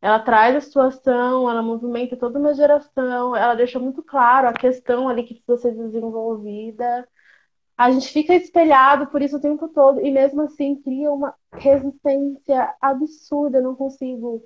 [0.01, 5.09] Ela traz a situação, ela movimenta toda uma geração, ela deixa muito claro a questão
[5.09, 7.09] ali que precisa ser desenvolvida
[7.79, 12.75] a gente fica espelhado por isso o tempo todo e mesmo assim cria uma resistência
[12.81, 13.59] absurda.
[13.59, 14.43] Eu não consigo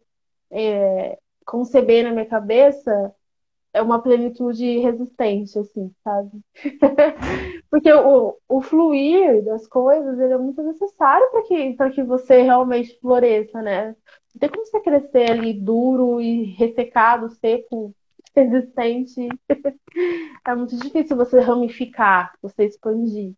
[0.51, 3.15] é, conceber na minha cabeça
[3.73, 6.31] é uma plenitude resistente, assim, sabe?
[7.71, 12.99] Porque o, o fluir das coisas ele é muito necessário para que, que você realmente
[13.01, 13.97] floresça, né?
[14.35, 17.95] Não tem como você crescer ali duro e ressecado, seco,
[18.35, 19.29] resistente.
[20.47, 23.35] é muito difícil você ramificar, você expandir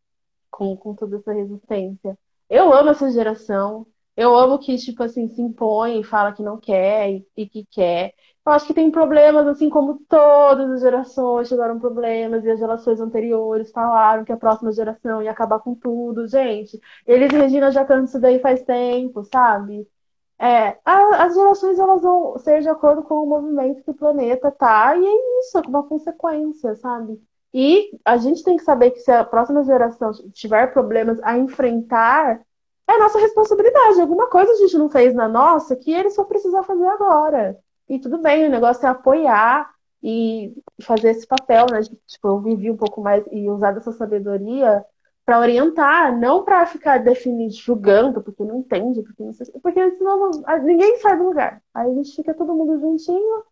[0.51, 2.19] com, com toda essa resistência.
[2.49, 3.87] Eu amo essa geração.
[4.17, 7.65] Eu amo que, tipo assim, se impõe e fala que não quer e, e que
[7.67, 8.15] quer.
[8.47, 13.01] Eu acho que tem problemas, assim como todas as gerações tiveram problemas e as gerações
[13.01, 16.29] anteriores falaram que a próxima geração ia acabar com tudo.
[16.29, 19.89] Gente, eles e Regina já cantam isso daí faz tempo, sabe?
[20.39, 24.51] É, a, as gerações elas vão ser de acordo com o movimento que o planeta
[24.51, 27.21] tá, e é isso, é uma consequência, sabe?
[27.53, 32.45] E a gente tem que saber que se a próxima geração tiver problemas a enfrentar,
[32.89, 34.01] é nossa responsabilidade.
[34.01, 37.57] Alguma coisa a gente não fez na nossa que eles só precisam fazer agora.
[37.89, 39.71] E tudo bem, o negócio é apoiar
[40.03, 41.81] e fazer esse papel, né?
[42.07, 44.85] Tipo, eu vivi um pouco mais e usar dessa sabedoria
[45.25, 50.31] para orientar, não para ficar definindo, julgando, porque não entende, porque não sei, porque senão
[50.63, 51.63] ninguém sai do lugar.
[51.73, 53.43] Aí a gente fica todo mundo juntinho,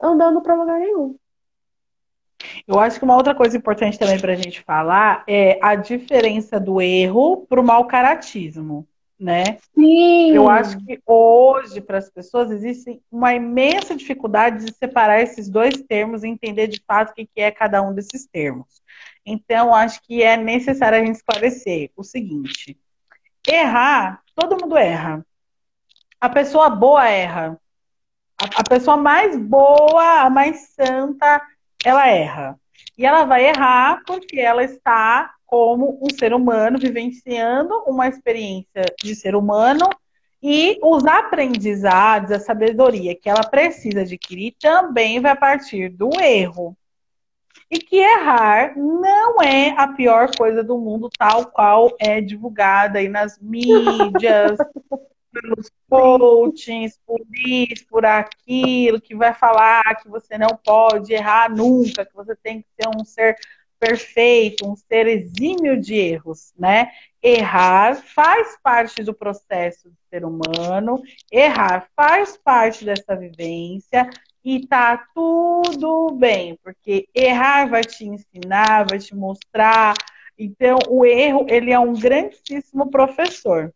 [0.00, 1.16] andando para lugar nenhum.
[2.66, 6.58] Eu acho que uma outra coisa importante também para a gente falar é a diferença
[6.58, 8.86] do erro para o mau caratismo,
[9.18, 9.58] né?
[9.74, 10.32] Sim.
[10.32, 15.74] Eu acho que hoje, para as pessoas, existe uma imensa dificuldade de separar esses dois
[15.82, 18.82] termos e entender de fato o que é cada um desses termos.
[19.24, 22.78] Então, acho que é necessário a gente esclarecer o seguinte:
[23.46, 25.24] errar, todo mundo erra.
[26.20, 27.58] A pessoa boa erra.
[28.40, 31.42] A, a pessoa mais boa, a mais santa,
[31.84, 32.58] ela erra.
[32.96, 39.14] E ela vai errar porque ela está como um ser humano vivenciando uma experiência de
[39.14, 39.88] ser humano
[40.42, 46.76] e os aprendizados, a sabedoria que ela precisa adquirir também vai partir do erro
[47.74, 53.08] e que errar não é a pior coisa do mundo, tal qual é divulgada aí
[53.08, 54.56] nas mídias,
[55.34, 62.06] pelos coachings, por isso, por aquilo, que vai falar que você não pode errar nunca,
[62.06, 63.36] que você tem que ser um ser
[63.76, 66.92] perfeito, um ser exímio de erros, né?
[67.20, 74.08] Errar faz parte do processo do ser humano, errar faz parte dessa vivência,
[74.44, 79.94] e tá tudo bem, porque errar vai te ensinar, vai te mostrar.
[80.38, 83.72] Então, o erro, ele é um grandíssimo professor.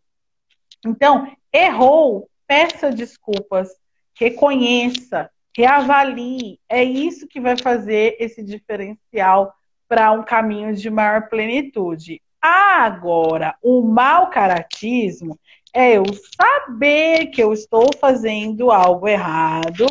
[0.84, 3.70] Então, errou, peça desculpas,
[4.14, 6.60] reconheça, reavalie.
[6.68, 9.54] É isso que vai fazer esse diferencial
[9.88, 12.20] para um caminho de maior plenitude.
[12.40, 15.38] Agora, o mau caratismo
[15.72, 16.04] é eu
[16.36, 19.86] saber que eu estou fazendo algo errado,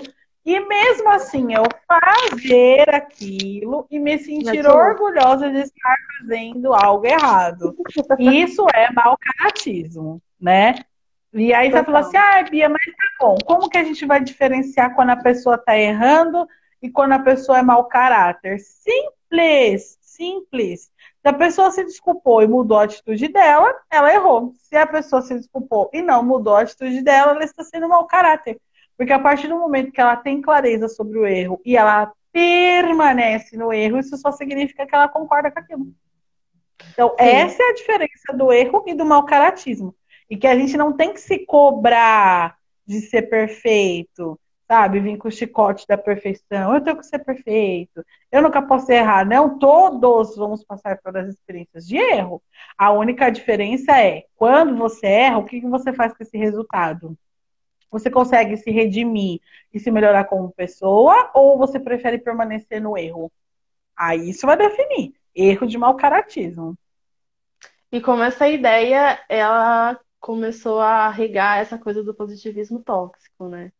[0.47, 7.75] e mesmo assim, eu fazer aquilo e me sentir orgulhosa de estar fazendo algo errado.
[8.17, 10.75] Isso é mau caratismo, né?
[11.33, 13.37] E aí você falou assim, ah, Bia, mas tá bom.
[13.45, 16.47] Como que a gente vai diferenciar quando a pessoa tá errando
[16.81, 18.57] e quando a pessoa é mau caráter?
[18.61, 20.89] Simples, simples.
[21.21, 24.53] Se a pessoa se desculpou e mudou a atitude dela, ela errou.
[24.55, 28.07] Se a pessoa se desculpou e não mudou a atitude dela, ela está sendo mau
[28.07, 28.57] caráter.
[28.97, 33.55] Porque a partir do momento que ela tem clareza sobre o erro e ela permanece
[33.55, 35.87] no erro, isso só significa que ela concorda com aquilo.
[36.91, 37.25] Então, Sim.
[37.25, 39.95] essa é a diferença do erro e do mau caratismo.
[40.29, 44.99] E que a gente não tem que se cobrar de ser perfeito, sabe?
[44.99, 46.73] Vim com o chicote da perfeição.
[46.73, 48.03] Eu tenho que ser perfeito.
[48.31, 49.25] Eu nunca posso errar.
[49.25, 52.41] Não todos vamos passar pelas experiências de erro.
[52.77, 57.17] A única diferença é quando você erra, o que você faz com esse resultado?
[57.91, 59.39] Você consegue se redimir
[59.73, 63.31] e se melhorar como pessoa ou você prefere permanecer no erro?
[63.95, 65.13] Aí isso vai definir.
[65.35, 66.77] Erro de mau caratismo.
[67.91, 73.71] E como essa ideia, ela começou a regar essa coisa do positivismo tóxico, né?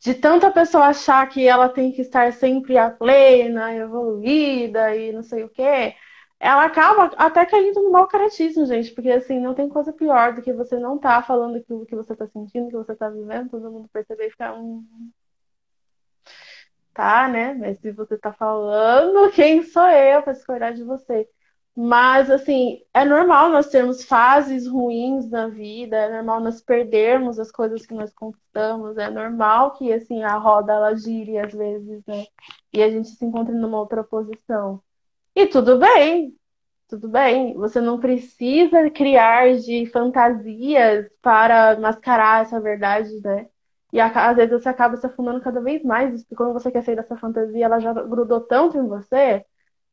[0.00, 5.22] de tanta pessoa achar que ela tem que estar sempre a plena, evoluída e não
[5.22, 5.94] sei o quê,
[6.40, 10.42] ela acaba até caindo no mau caratismo, gente, porque assim, não tem coisa pior do
[10.42, 13.70] que você não tá falando aquilo que você tá sentindo, que você tá vivendo, todo
[13.70, 14.82] mundo perceber e ficar um.
[16.94, 17.54] Tá, né?
[17.54, 21.28] Mas se você tá falando, quem sou eu para discordar de você?
[21.76, 27.50] Mas, assim, é normal nós termos fases ruins na vida, é normal nós perdermos as
[27.50, 32.26] coisas que nós conquistamos, é normal que, assim, a roda, ela gire às vezes, né?
[32.72, 34.82] E a gente se encontre numa outra posição.
[35.40, 36.36] E tudo bem,
[36.86, 37.54] tudo bem.
[37.54, 43.48] Você não precisa criar de fantasias para mascarar essa verdade, né?
[43.90, 46.96] E às vezes você acaba se afundando cada vez mais, porque quando você quer sair
[46.96, 49.44] dessa fantasia, ela já grudou tanto em você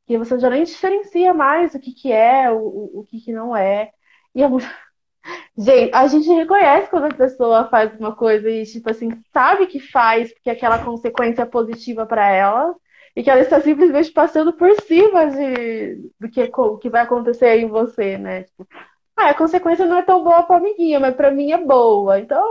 [0.05, 3.55] que você já nem diferencia mais o que, que é, o, o que, que não
[3.55, 3.91] é.
[4.35, 4.67] E é muito...
[5.57, 9.79] Gente, a gente reconhece quando a pessoa faz uma coisa e, tipo assim, sabe que
[9.79, 12.75] faz porque aquela consequência é positiva para ela
[13.18, 17.68] e que ela está simplesmente passando por cima de, do que, que vai acontecer em
[17.68, 18.43] você, né?
[18.43, 18.68] Tipo,
[19.15, 22.20] ah, a consequência não é tão boa para amiguinha, mas para mim é boa.
[22.20, 22.45] Então,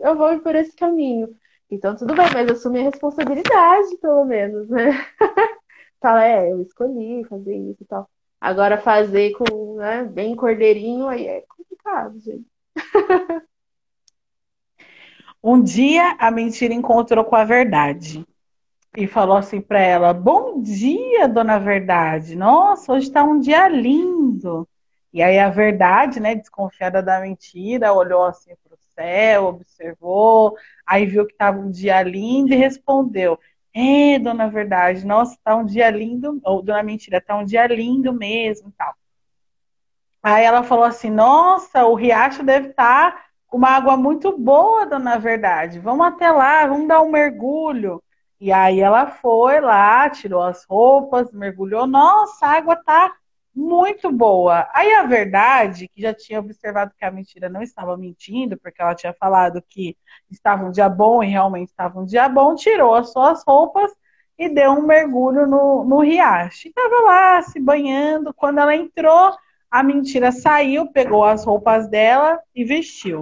[0.00, 1.28] eu vou por esse caminho.
[1.70, 4.90] Então, tudo bem, mas assumir a responsabilidade, pelo menos, né?
[6.02, 8.10] fala, é, eu escolhi fazer isso e tal.
[8.40, 12.46] Agora fazer com, né, bem cordeirinho, aí é complicado, gente.
[15.40, 18.26] um dia a mentira encontrou com a verdade
[18.96, 22.34] e falou assim para ela: Bom dia, dona Verdade.
[22.34, 24.66] Nossa, hoje está um dia lindo.
[25.12, 31.06] E aí a verdade, né, desconfiada da mentira, olhou assim para o céu, observou, aí
[31.06, 33.38] viu que estava um dia lindo e respondeu:
[33.74, 38.12] é, dona Verdade, nossa, tá um dia lindo, ou dona Mentira, tá um dia lindo
[38.12, 38.94] mesmo tal.
[40.22, 44.86] Aí ela falou assim: Nossa, o riacho deve estar tá com uma água muito boa,
[44.86, 45.78] dona Verdade.
[45.78, 48.02] Vamos até lá, vamos dar um mergulho.
[48.40, 51.86] E aí ela foi lá, tirou as roupas, mergulhou.
[51.86, 53.14] Nossa, a água tá
[53.54, 54.68] muito boa.
[54.74, 58.94] Aí a verdade, que já tinha observado que a mentira não estava mentindo, porque ela
[58.94, 59.96] tinha falado que
[60.30, 63.90] estava um dia bom e realmente estava um dia bom, tirou as suas roupas
[64.38, 66.68] e deu um mergulho no, no riacho.
[66.68, 68.34] Estava lá se banhando.
[68.34, 69.34] Quando ela entrou,
[69.70, 73.20] a mentira saiu, pegou as roupas dela e vestiu,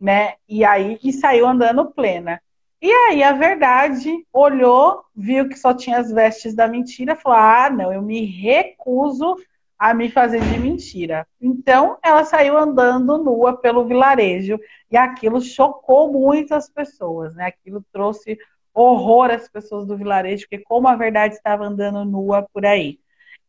[0.00, 0.34] né?
[0.48, 2.40] E aí e saiu andando plena.
[2.82, 7.70] E aí a verdade olhou, viu que só tinha as vestes da mentira, falou: "Ah,
[7.70, 9.36] não, eu me recuso
[9.78, 11.26] a me fazer de mentira.
[11.40, 14.58] Então, ela saiu andando nua pelo vilarejo
[14.90, 17.46] e aquilo chocou muitas pessoas, né?
[17.46, 18.38] Aquilo trouxe
[18.74, 22.98] horror às pessoas do vilarejo, porque como a verdade estava andando nua por aí.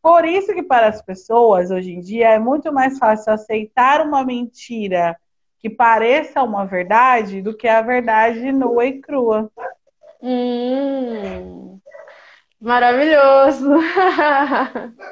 [0.01, 4.25] Por isso que para as pessoas hoje em dia é muito mais fácil aceitar uma
[4.25, 5.17] mentira
[5.62, 9.51] que pareça uma verdade do que a verdade nua e crua.
[10.22, 11.80] Hum,
[12.59, 13.70] maravilhoso!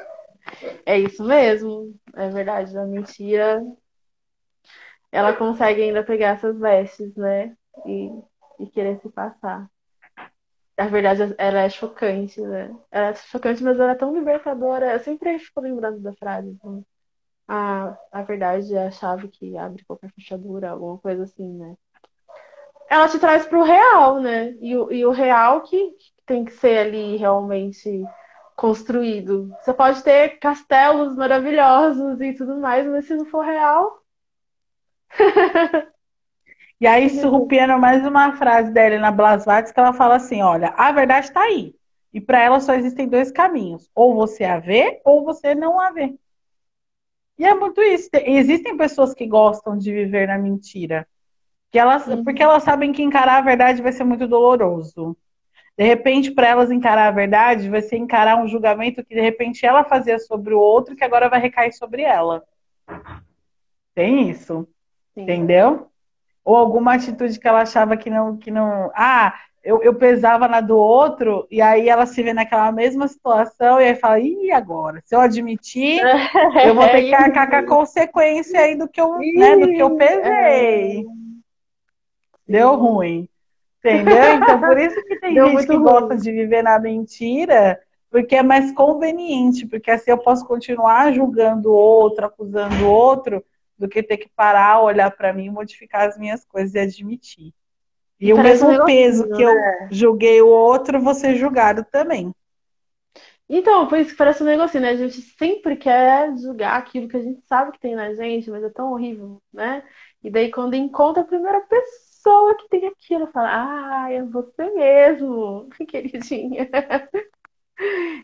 [0.84, 2.76] É isso mesmo, é verdade.
[2.76, 3.62] A mentira,
[5.12, 7.56] ela consegue ainda pegar essas vestes, né?
[7.86, 8.10] E,
[8.58, 9.68] e querer se passar.
[10.76, 12.74] A verdade, ela é chocante, né?
[12.90, 14.92] Ela é chocante, mas ela é tão libertadora.
[14.92, 16.58] Eu sempre fico lembrando da frase.
[16.64, 16.82] Né?
[17.52, 21.74] A, a verdade é a chave que abre qualquer fechadura, alguma coisa assim, né?
[22.88, 24.50] Ela te traz pro real, né?
[24.60, 28.04] E, e o real que tem que ser ali realmente
[28.54, 29.52] construído.
[29.60, 34.00] Você pode ter castelos maravilhosos e tudo mais, mas se não for real.
[36.80, 40.92] e aí, surrupiando mais uma frase da Helena Blasvates, que ela fala assim: olha, a
[40.92, 41.74] verdade está aí.
[42.14, 45.90] E para ela só existem dois caminhos: ou você a vê, ou você não a
[45.90, 46.14] vê.
[47.40, 48.10] E é muito isso.
[48.12, 51.08] Existem pessoas que gostam de viver na mentira.
[51.70, 52.22] Que elas, uhum.
[52.22, 55.16] Porque elas sabem que encarar a verdade vai ser muito doloroso.
[55.74, 59.64] De repente, para elas encarar a verdade, vai ser encarar um julgamento que de repente
[59.64, 62.44] ela fazia sobre o outro, que agora vai recair sobre ela.
[63.94, 64.68] Tem isso.
[65.14, 65.22] Sim.
[65.22, 65.90] Entendeu?
[66.44, 68.90] Ou alguma atitude que ela achava que não, que não.
[68.94, 73.80] Ah, eu, eu pesava na do outro, e aí ela se vê naquela mesma situação,
[73.80, 75.02] e aí fala, ih, agora?
[75.04, 76.00] Se eu admitir,
[76.66, 79.78] eu vou ter que arcar com a consequência aí do que eu, né, do que
[79.82, 81.00] eu pesei.
[81.00, 81.04] É.
[82.48, 83.28] Deu ruim.
[83.78, 84.34] Entendeu?
[84.34, 85.82] Então, por isso que tem Deu gente que ruim.
[85.82, 87.80] gosta de viver na mentira,
[88.10, 93.42] porque é mais conveniente, porque assim eu posso continuar julgando o outro, acusando o outro,
[93.78, 97.54] do que ter que parar, olhar para mim, modificar as minhas coisas e admitir.
[98.20, 99.88] E, o mesmo peso que eu né?
[99.90, 102.34] julguei o outro, você julgado também.
[103.48, 104.90] Então, por isso que parece um negocinho, né?
[104.90, 108.62] A gente sempre quer julgar aquilo que a gente sabe que tem na gente, mas
[108.62, 109.82] é tão horrível, né?
[110.22, 115.68] E daí, quando encontra a primeira pessoa que tem aquilo, fala, ah, é você mesmo,
[115.88, 116.68] queridinha.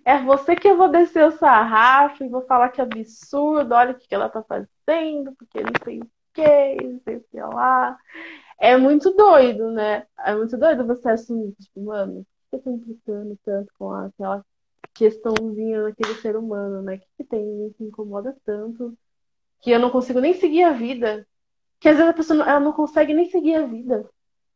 [0.04, 3.92] É você que eu vou descer o sarrafo e vou falar que é absurdo, olha
[3.92, 7.96] o que ela tá fazendo, porque não sei o que, não sei o que lá.
[8.58, 10.06] É muito doido, né?
[10.18, 14.44] É muito doido você assumir, tipo, mano, por que eu tô implicando tanto com aquela
[14.94, 16.96] questãozinha daquele ser humano, né?
[16.96, 18.96] O que, que tem me incomoda tanto
[19.60, 21.26] que eu não consigo nem seguir a vida?
[21.80, 24.08] Que às vezes a pessoa ela não consegue nem seguir a vida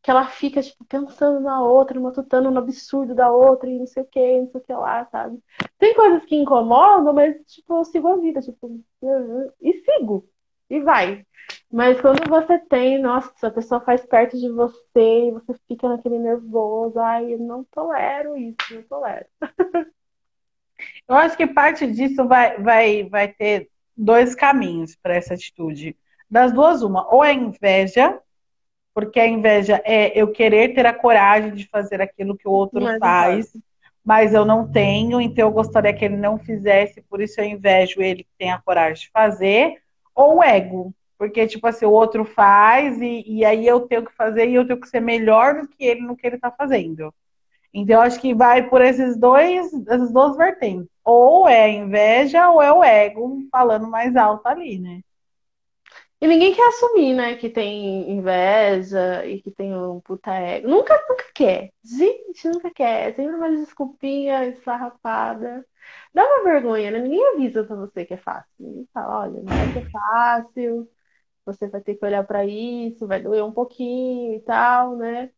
[0.03, 4.03] que ela fica, tipo, pensando na outra, matutando no absurdo da outra e não sei
[4.03, 5.39] o que, não sei o que lá, sabe?
[5.79, 8.81] Tem coisas que incomodam, mas, tipo, eu sigo a vida, tipo,
[9.61, 10.27] e sigo,
[10.71, 11.27] e vai.
[11.73, 16.19] Mas quando você tem, nossa, a pessoa faz perto de você e você fica naquele
[16.19, 19.27] nervoso, ai, eu não tolero isso, não tolero.
[21.07, 25.97] Eu acho que parte disso vai, vai, vai ter dois caminhos para essa atitude.
[26.31, 28.19] Das duas, uma, ou é inveja,
[28.95, 32.81] porque a inveja é eu querer ter a coragem de fazer aquilo que o outro
[32.81, 33.57] mas faz,
[34.05, 38.01] mas eu não tenho, então eu gostaria que ele não fizesse, por isso eu invejo
[38.01, 39.83] ele que tem a coragem de fazer,
[40.15, 44.13] ou o ego, porque, tipo assim, o outro faz e, e aí eu tenho que
[44.15, 47.13] fazer e eu tenho que ser melhor do que ele no que ele está fazendo.
[47.75, 50.89] Então, acho que vai por esses dois, essas duas vertentes.
[51.05, 55.03] Ou é inveja ou é o ego falando mais alto ali, né?
[56.23, 60.69] E ninguém quer assumir, né, que tem inveja e que tem um puta ego.
[60.69, 61.71] Nunca, nunca quer.
[61.85, 63.11] Gente, nunca quer.
[63.11, 65.67] É sempre uma desculpinha esfarrapada.
[66.15, 66.99] Dá uma vergonha, né?
[66.99, 68.51] Ninguém avisa pra você que é fácil.
[68.59, 70.89] Ninguém fala, olha, não vai ser fácil,
[71.53, 75.31] você vai ter que olhar para isso, vai doer um pouquinho e tal, né?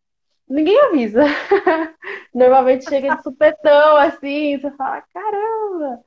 [0.48, 1.22] Ninguém avisa.
[2.34, 6.04] Normalmente chega de supetão, assim, você fala, caramba!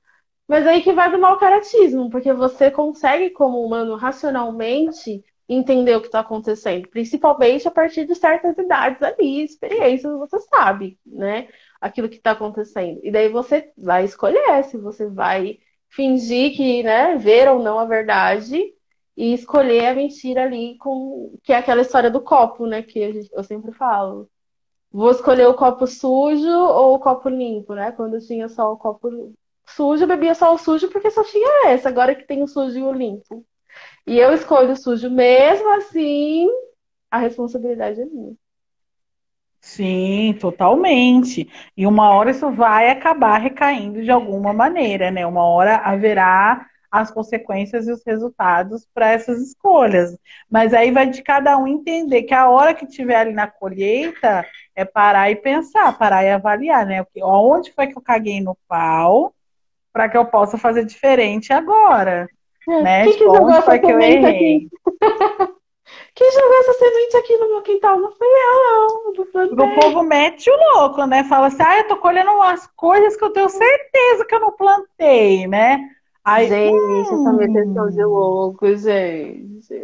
[0.47, 6.01] Mas aí que vai do mal caratismo, porque você consegue, como humano, racionalmente entender o
[6.01, 11.47] que está acontecendo, principalmente a partir de certas idades ali, experiências, você sabe, né?
[11.79, 12.99] Aquilo que está acontecendo.
[13.03, 17.85] E daí você vai escolher se você vai fingir que, né, ver ou não a
[17.85, 18.74] verdade
[19.18, 23.43] e escolher a mentira ali com que é aquela história do copo, né, que eu
[23.43, 24.30] sempre falo.
[24.91, 27.91] Vou escolher o copo sujo ou o copo limpo, né?
[27.91, 29.34] Quando tinha só o copo
[29.66, 31.88] sujo, eu bebia só o sujo porque só tinha esse.
[31.88, 33.45] Agora que tem o sujo e o limpo.
[34.07, 36.47] E eu escolho o sujo mesmo assim,
[37.11, 38.36] a responsabilidade é minha.
[39.59, 41.49] Sim, totalmente.
[41.76, 45.26] E uma hora isso vai acabar recaindo de alguma maneira, né?
[45.26, 50.17] Uma hora haverá as consequências e os resultados para essas escolhas.
[50.49, 54.45] Mas aí vai de cada um entender que a hora que estiver ali na colheita
[54.75, 57.05] é parar e pensar, parar e avaliar, né?
[57.23, 59.33] Onde foi que eu caguei no pau
[59.93, 62.27] para que eu possa fazer diferente agora.
[62.67, 63.03] É, né?
[63.03, 64.67] Quem tipo, onde foi que eu errei?
[66.15, 69.13] Quem jogou essa semente aqui no meu quintal não foi eu,
[69.53, 69.65] não.
[69.65, 71.23] O povo mete o louco, né?
[71.25, 74.51] Fala assim, ah, eu tô colhendo umas coisas que eu tenho certeza que eu não
[74.51, 75.79] plantei, né?
[76.26, 79.76] Aí, gente, hum, essa meteção de louco, gente.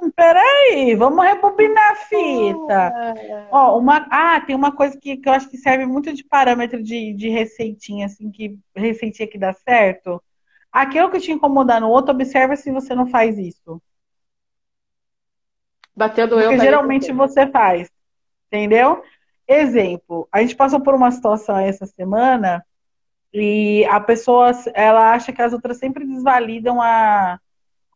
[0.00, 3.16] Hum, peraí, vamos rebobinar a fita.
[3.18, 3.48] É.
[3.50, 6.80] Ó, uma, ah, tem uma coisa que, que eu acho que serve muito de parâmetro
[6.80, 10.22] de, de receitinha, assim, que receitinha que dá certo.
[10.70, 13.82] Aquilo que te incomodar no outro, observa se você não faz isso.
[15.96, 16.50] Bateu eu.
[16.50, 17.90] Porque geralmente você faz.
[18.46, 19.02] Entendeu?
[19.48, 22.64] Exemplo, a gente passou por uma situação essa semana
[23.34, 27.40] e a pessoa, ela acha que as outras sempre desvalidam a,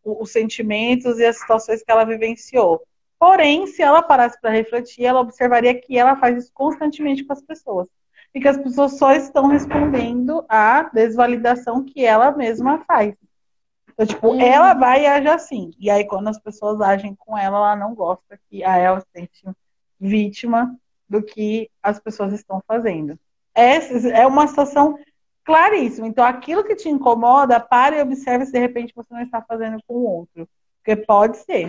[0.04, 2.82] os sentimentos e as situações que ela vivenciou.
[3.20, 7.40] Porém, se ela parasse para refletir, ela observaria que ela faz isso constantemente com as
[7.40, 7.86] pessoas.
[8.34, 13.14] E que as pessoas só estão respondendo à desvalidação que ela mesma faz.
[13.92, 14.40] Então, tipo, uhum.
[14.40, 15.70] ela vai e age assim.
[15.78, 19.06] E aí, quando as pessoas agem com ela, ela não gosta que a ela se
[19.12, 19.44] sente
[20.00, 20.76] vítima
[21.08, 23.18] do que as pessoas estão fazendo.
[23.54, 24.98] Essa é uma situação
[25.48, 26.06] claríssima.
[26.06, 29.78] Então, aquilo que te incomoda, pare e observe se de repente você não está fazendo
[29.86, 30.46] com o outro.
[30.76, 31.66] Porque pode ser.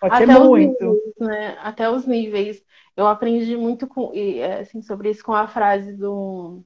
[0.00, 0.82] Pode Até ser muito.
[0.82, 1.58] Níveis, né?
[1.60, 2.64] Até os níveis.
[2.96, 4.12] Eu aprendi muito com,
[4.60, 6.62] assim, sobre isso com a frase do.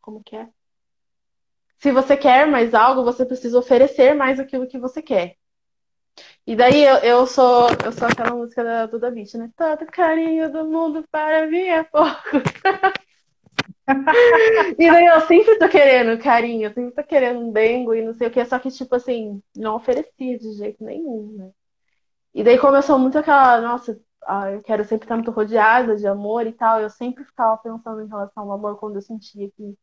[0.00, 0.48] Como que é?
[1.78, 5.34] Se você quer mais algo, você precisa oferecer mais aquilo que você quer.
[6.46, 9.50] E daí eu, eu sou eu sou aquela música da Duda Beat, né?
[9.56, 12.12] Todo carinho do mundo para mim é pouco.
[14.78, 18.14] e daí eu sempre tô querendo carinho, eu sempre tô querendo um dengo e não
[18.14, 21.50] sei o que, só que, tipo assim, não oferecia de jeito nenhum, né?
[22.34, 26.46] E daí começou muito aquela, nossa, ah, eu quero sempre estar muito rodeada de amor
[26.46, 26.80] e tal.
[26.80, 29.74] Eu sempre ficava pensando em relação ao amor quando eu sentia que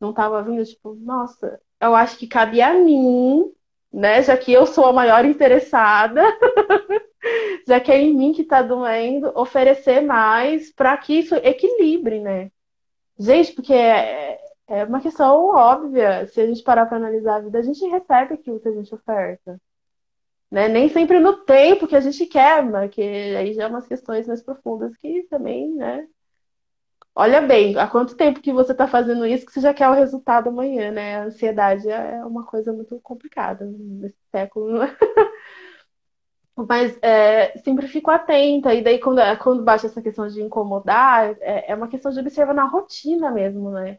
[0.00, 3.52] não tava vindo, tipo, nossa, eu acho que cabia a mim
[3.92, 4.22] né?
[4.22, 6.22] Já que eu sou a maior interessada,
[7.66, 12.50] já que é em mim que está doendo, oferecer mais para que isso equilibre, né?
[13.18, 16.26] Gente, porque é, é uma questão óbvia.
[16.26, 18.94] Se a gente parar para analisar a vida, a gente recebe aquilo que a gente
[18.94, 19.60] oferta.
[20.50, 20.68] Né?
[20.68, 24.26] Nem sempre no tempo que a gente quer, mas que aí já é umas questões
[24.26, 26.06] mais profundas que também, né?
[27.14, 29.94] Olha bem, há quanto tempo que você está fazendo isso que você já quer o
[29.94, 31.16] resultado amanhã, né?
[31.16, 34.80] A ansiedade é uma coisa muito complicada nesse século.
[36.56, 41.72] Mas é, sempre fico atenta, e daí quando, é, quando essa questão de incomodar, é,
[41.72, 43.98] é uma questão de observar na rotina mesmo, né?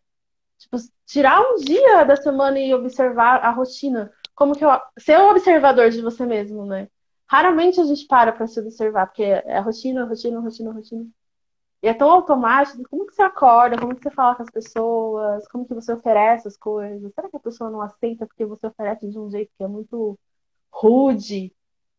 [0.58, 4.12] Tipo, tirar um dia da semana e observar a rotina.
[4.36, 4.70] Como que eu.
[4.97, 6.89] Ser um observador de você mesmo, né?
[7.28, 11.08] Raramente a gente para para se observar, porque é rotina, rotina, rotina, rotina.
[11.84, 15.47] E é tão automático, como que você acorda, como que você fala com as pessoas,
[15.49, 17.12] como que você oferece as coisas.
[17.14, 20.18] Será que a pessoa não aceita porque você oferece de um jeito que é muito
[20.72, 21.54] rude?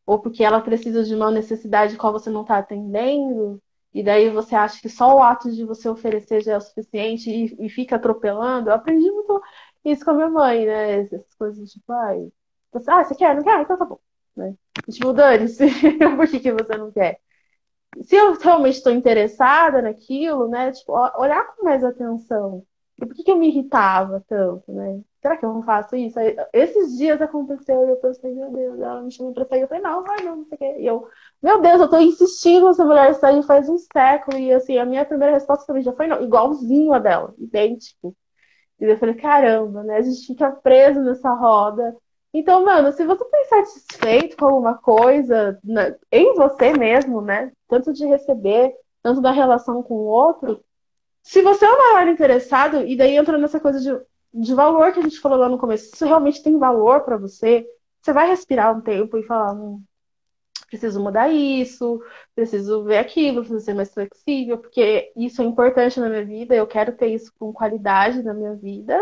[0.06, 3.62] Ou porque ela precisa de uma necessidade qual você não está atendendo?
[3.92, 7.30] E daí você acha que só o ato de você oferecer já é o suficiente
[7.30, 8.70] e, e fica atropelando?
[8.70, 9.40] Eu aprendi muito
[9.84, 11.00] isso com a minha mãe, né?
[11.00, 12.30] Essas coisas tipo, ai,
[12.72, 13.34] você, ah, você quer?
[13.36, 13.60] Não quer?
[13.62, 13.98] Então tá bom.
[14.36, 14.54] Né?
[14.90, 15.66] Tipo, dane-se,
[16.16, 17.20] por que, que você não quer?
[18.02, 20.72] se eu realmente estou interessada naquilo, né?
[20.72, 22.64] Tipo, olhar com mais atenção.
[23.00, 25.00] E por que, que eu me irritava tanto, né?
[25.20, 26.18] Será que eu não faço isso?
[26.18, 29.62] Aí, esses dias aconteceu e eu pensei, meu Deus, ela me chamou pra sair.
[29.62, 30.76] Eu falei, não, vai não, não sei o quê.
[30.78, 31.08] E eu,
[31.42, 34.38] meu Deus, eu tô insistindo nessa mulher sair faz um século.
[34.38, 38.16] E assim, a minha primeira resposta também já foi não, igualzinho a dela, idêntico.
[38.80, 39.96] E eu falei, caramba, né?
[39.96, 41.96] A gente fica preso nessa roda
[42.34, 47.52] então, mano, se você está insatisfeito com alguma coisa né, em você mesmo, né?
[47.68, 50.60] Tanto de receber, tanto da relação com o outro,
[51.24, 55.00] se você é o maior interessado, e daí entra nessa coisa de, de valor que
[55.00, 57.66] a gente falou lá no começo, se isso realmente tem valor para você,
[58.00, 59.82] você vai respirar um tempo e falar, hum,
[60.68, 62.02] preciso mudar isso,
[62.34, 66.66] preciso ver aquilo, preciso ser mais flexível, porque isso é importante na minha vida, eu
[66.66, 68.98] quero ter isso com qualidade na minha vida.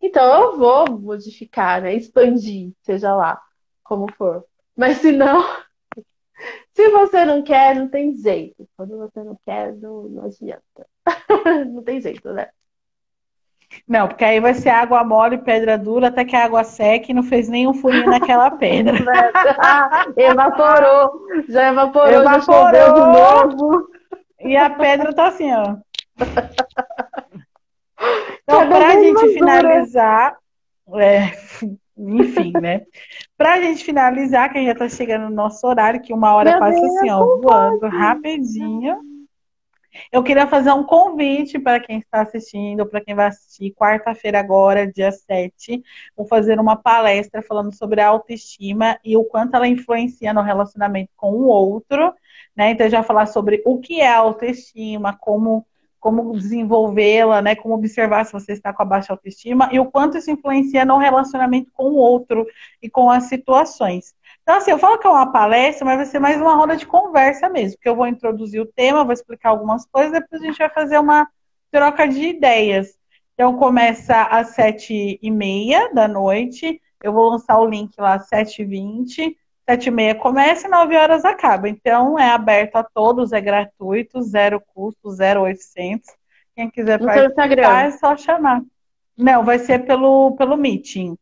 [0.00, 1.94] Então eu vou modificar, né?
[1.94, 3.40] Expandir, seja lá
[3.84, 4.44] como for.
[4.76, 5.42] Mas se não,
[6.74, 8.68] se você não quer, não tem jeito.
[8.76, 10.86] Quando você não quer, não, não adianta.
[11.72, 12.48] não tem jeito, né?
[13.86, 17.14] Não, porque aí vai ser água mole, pedra dura, até que a água seque e
[17.14, 18.98] não fez nenhum furinho naquela pedra.
[19.58, 23.88] ah, evaporou, já evaporou, evaporou já de novo.
[24.40, 25.76] E a pedra tá assim, ó.
[28.42, 30.36] Então, para a gente finalizar,
[30.94, 31.32] é,
[31.96, 32.82] enfim, né?
[33.36, 36.34] Para a gente finalizar, que a gente já está chegando no nosso horário, que uma
[36.34, 39.09] hora Meu passa Deus, assim, ó, voando rapidinho.
[40.12, 44.90] Eu queria fazer um convite para quem está assistindo, para quem vai assistir quarta-feira agora,
[44.90, 45.82] dia 7.
[46.16, 51.10] Vou fazer uma palestra falando sobre a autoestima e o quanto ela influencia no relacionamento
[51.16, 52.14] com o outro.
[52.56, 52.70] Né?
[52.70, 55.66] Então, já falar sobre o que é autoestima, como
[56.00, 57.54] como desenvolvê-la, né?
[57.54, 60.96] Como observar se você está com a baixa autoestima e o quanto isso influencia no
[60.96, 62.46] relacionamento com o outro
[62.82, 64.14] e com as situações.
[64.50, 66.84] Então, assim, eu falo que é uma palestra, mas vai ser mais uma roda de
[66.84, 70.58] conversa mesmo, porque eu vou introduzir o tema, vou explicar algumas coisas, depois a gente
[70.58, 71.28] vai fazer uma
[71.70, 72.98] troca de ideias.
[73.32, 78.26] Então, começa às sete e meia da noite, eu vou lançar o link lá às
[78.26, 79.36] sete e vinte,
[79.68, 81.68] Sete e meia começa e nove horas acaba.
[81.68, 86.10] Então é aberto a todos, é gratuito, zero custo, zero oitocentos.
[86.56, 88.62] Quem quiser no participar é só chamar.
[89.16, 91.16] Não, vai ser pelo, pelo Meeting.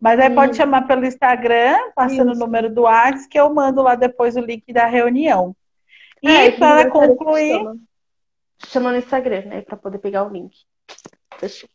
[0.00, 0.34] Mas aí hum.
[0.34, 2.40] pode chamar pelo Instagram, passando Isso.
[2.42, 5.56] o número do WhatsApp, que eu mando lá depois o link da reunião.
[6.22, 7.58] E é, para concluir.
[7.58, 7.78] Chama.
[8.66, 9.62] chama no Instagram, né?
[9.62, 10.56] Para poder pegar o link.
[11.38, 11.68] Fechou.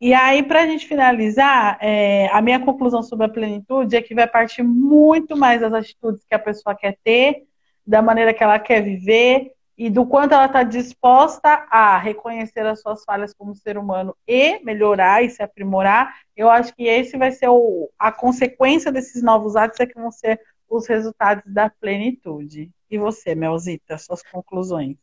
[0.00, 4.14] E aí, para a gente finalizar, é, a minha conclusão sobre a plenitude é que
[4.14, 7.44] vai partir muito mais das atitudes que a pessoa quer ter
[7.86, 12.80] da maneira que ela quer viver e do quanto ela está disposta a reconhecer as
[12.80, 17.32] suas falhas como ser humano e melhorar e se aprimorar, eu acho que esse vai
[17.32, 22.70] ser o, a consequência desses novos atos é que vão ser os resultados da plenitude.
[22.90, 24.96] E você, Melzita, suas conclusões?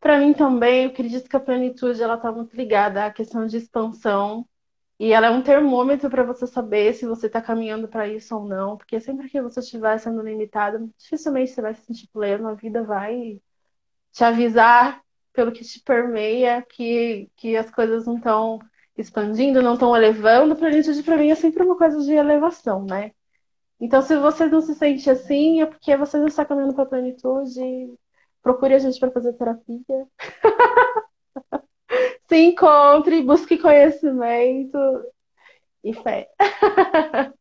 [0.00, 3.56] Para mim também, eu acredito que a plenitude ela está muito ligada à questão de
[3.56, 4.46] expansão
[4.98, 8.44] e ela é um termômetro para você saber se você está caminhando para isso ou
[8.44, 12.54] não, porque sempre que você estiver sendo limitado, dificilmente você vai se sentir pleno, a
[12.54, 13.40] vida vai
[14.14, 15.02] te avisar
[15.32, 18.60] pelo que te permeia que, que as coisas não estão
[18.96, 20.54] expandindo, não estão elevando.
[20.54, 23.10] Plenitude para mim é sempre uma coisa de elevação, né?
[23.80, 26.86] Então, se você não se sente assim, é porque você não está caminhando para a
[26.86, 27.92] plenitude.
[28.40, 30.06] Procure a gente para fazer terapia.
[32.28, 34.78] se encontre, busque conhecimento
[35.82, 36.30] e fé.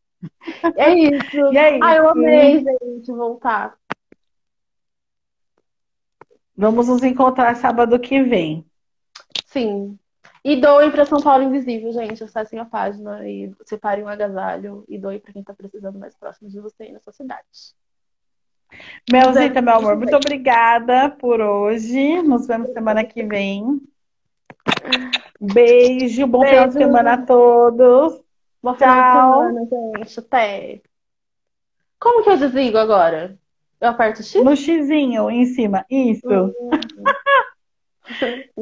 [0.76, 1.54] é isso.
[1.54, 1.84] E é isso.
[1.84, 3.78] Ah, eu amei, gente, voltar.
[6.56, 8.66] Vamos nos encontrar sábado que vem.
[9.46, 9.98] Sim.
[10.44, 12.24] E doem para São Paulo Invisível, gente.
[12.24, 16.50] Acessem a página e separem um agasalho e doem para quem está precisando mais próximo
[16.50, 17.74] de você na sua cidade.
[19.12, 22.22] Melzita, meu amor, muito obrigada por hoje.
[22.22, 23.82] Nos vemos semana que vem.
[25.40, 26.54] Beijo, bom Beijo.
[26.56, 28.22] final de semana a todos.
[28.62, 29.48] Bom Tchau.
[29.48, 30.20] Semana, gente.
[30.20, 30.82] Até.
[32.00, 33.38] Como que eu desligo agora?
[33.84, 34.42] Eu aperto X?
[34.42, 35.86] No xizinho em cima.
[35.90, 36.26] Isso.
[36.26, 36.72] Uhum.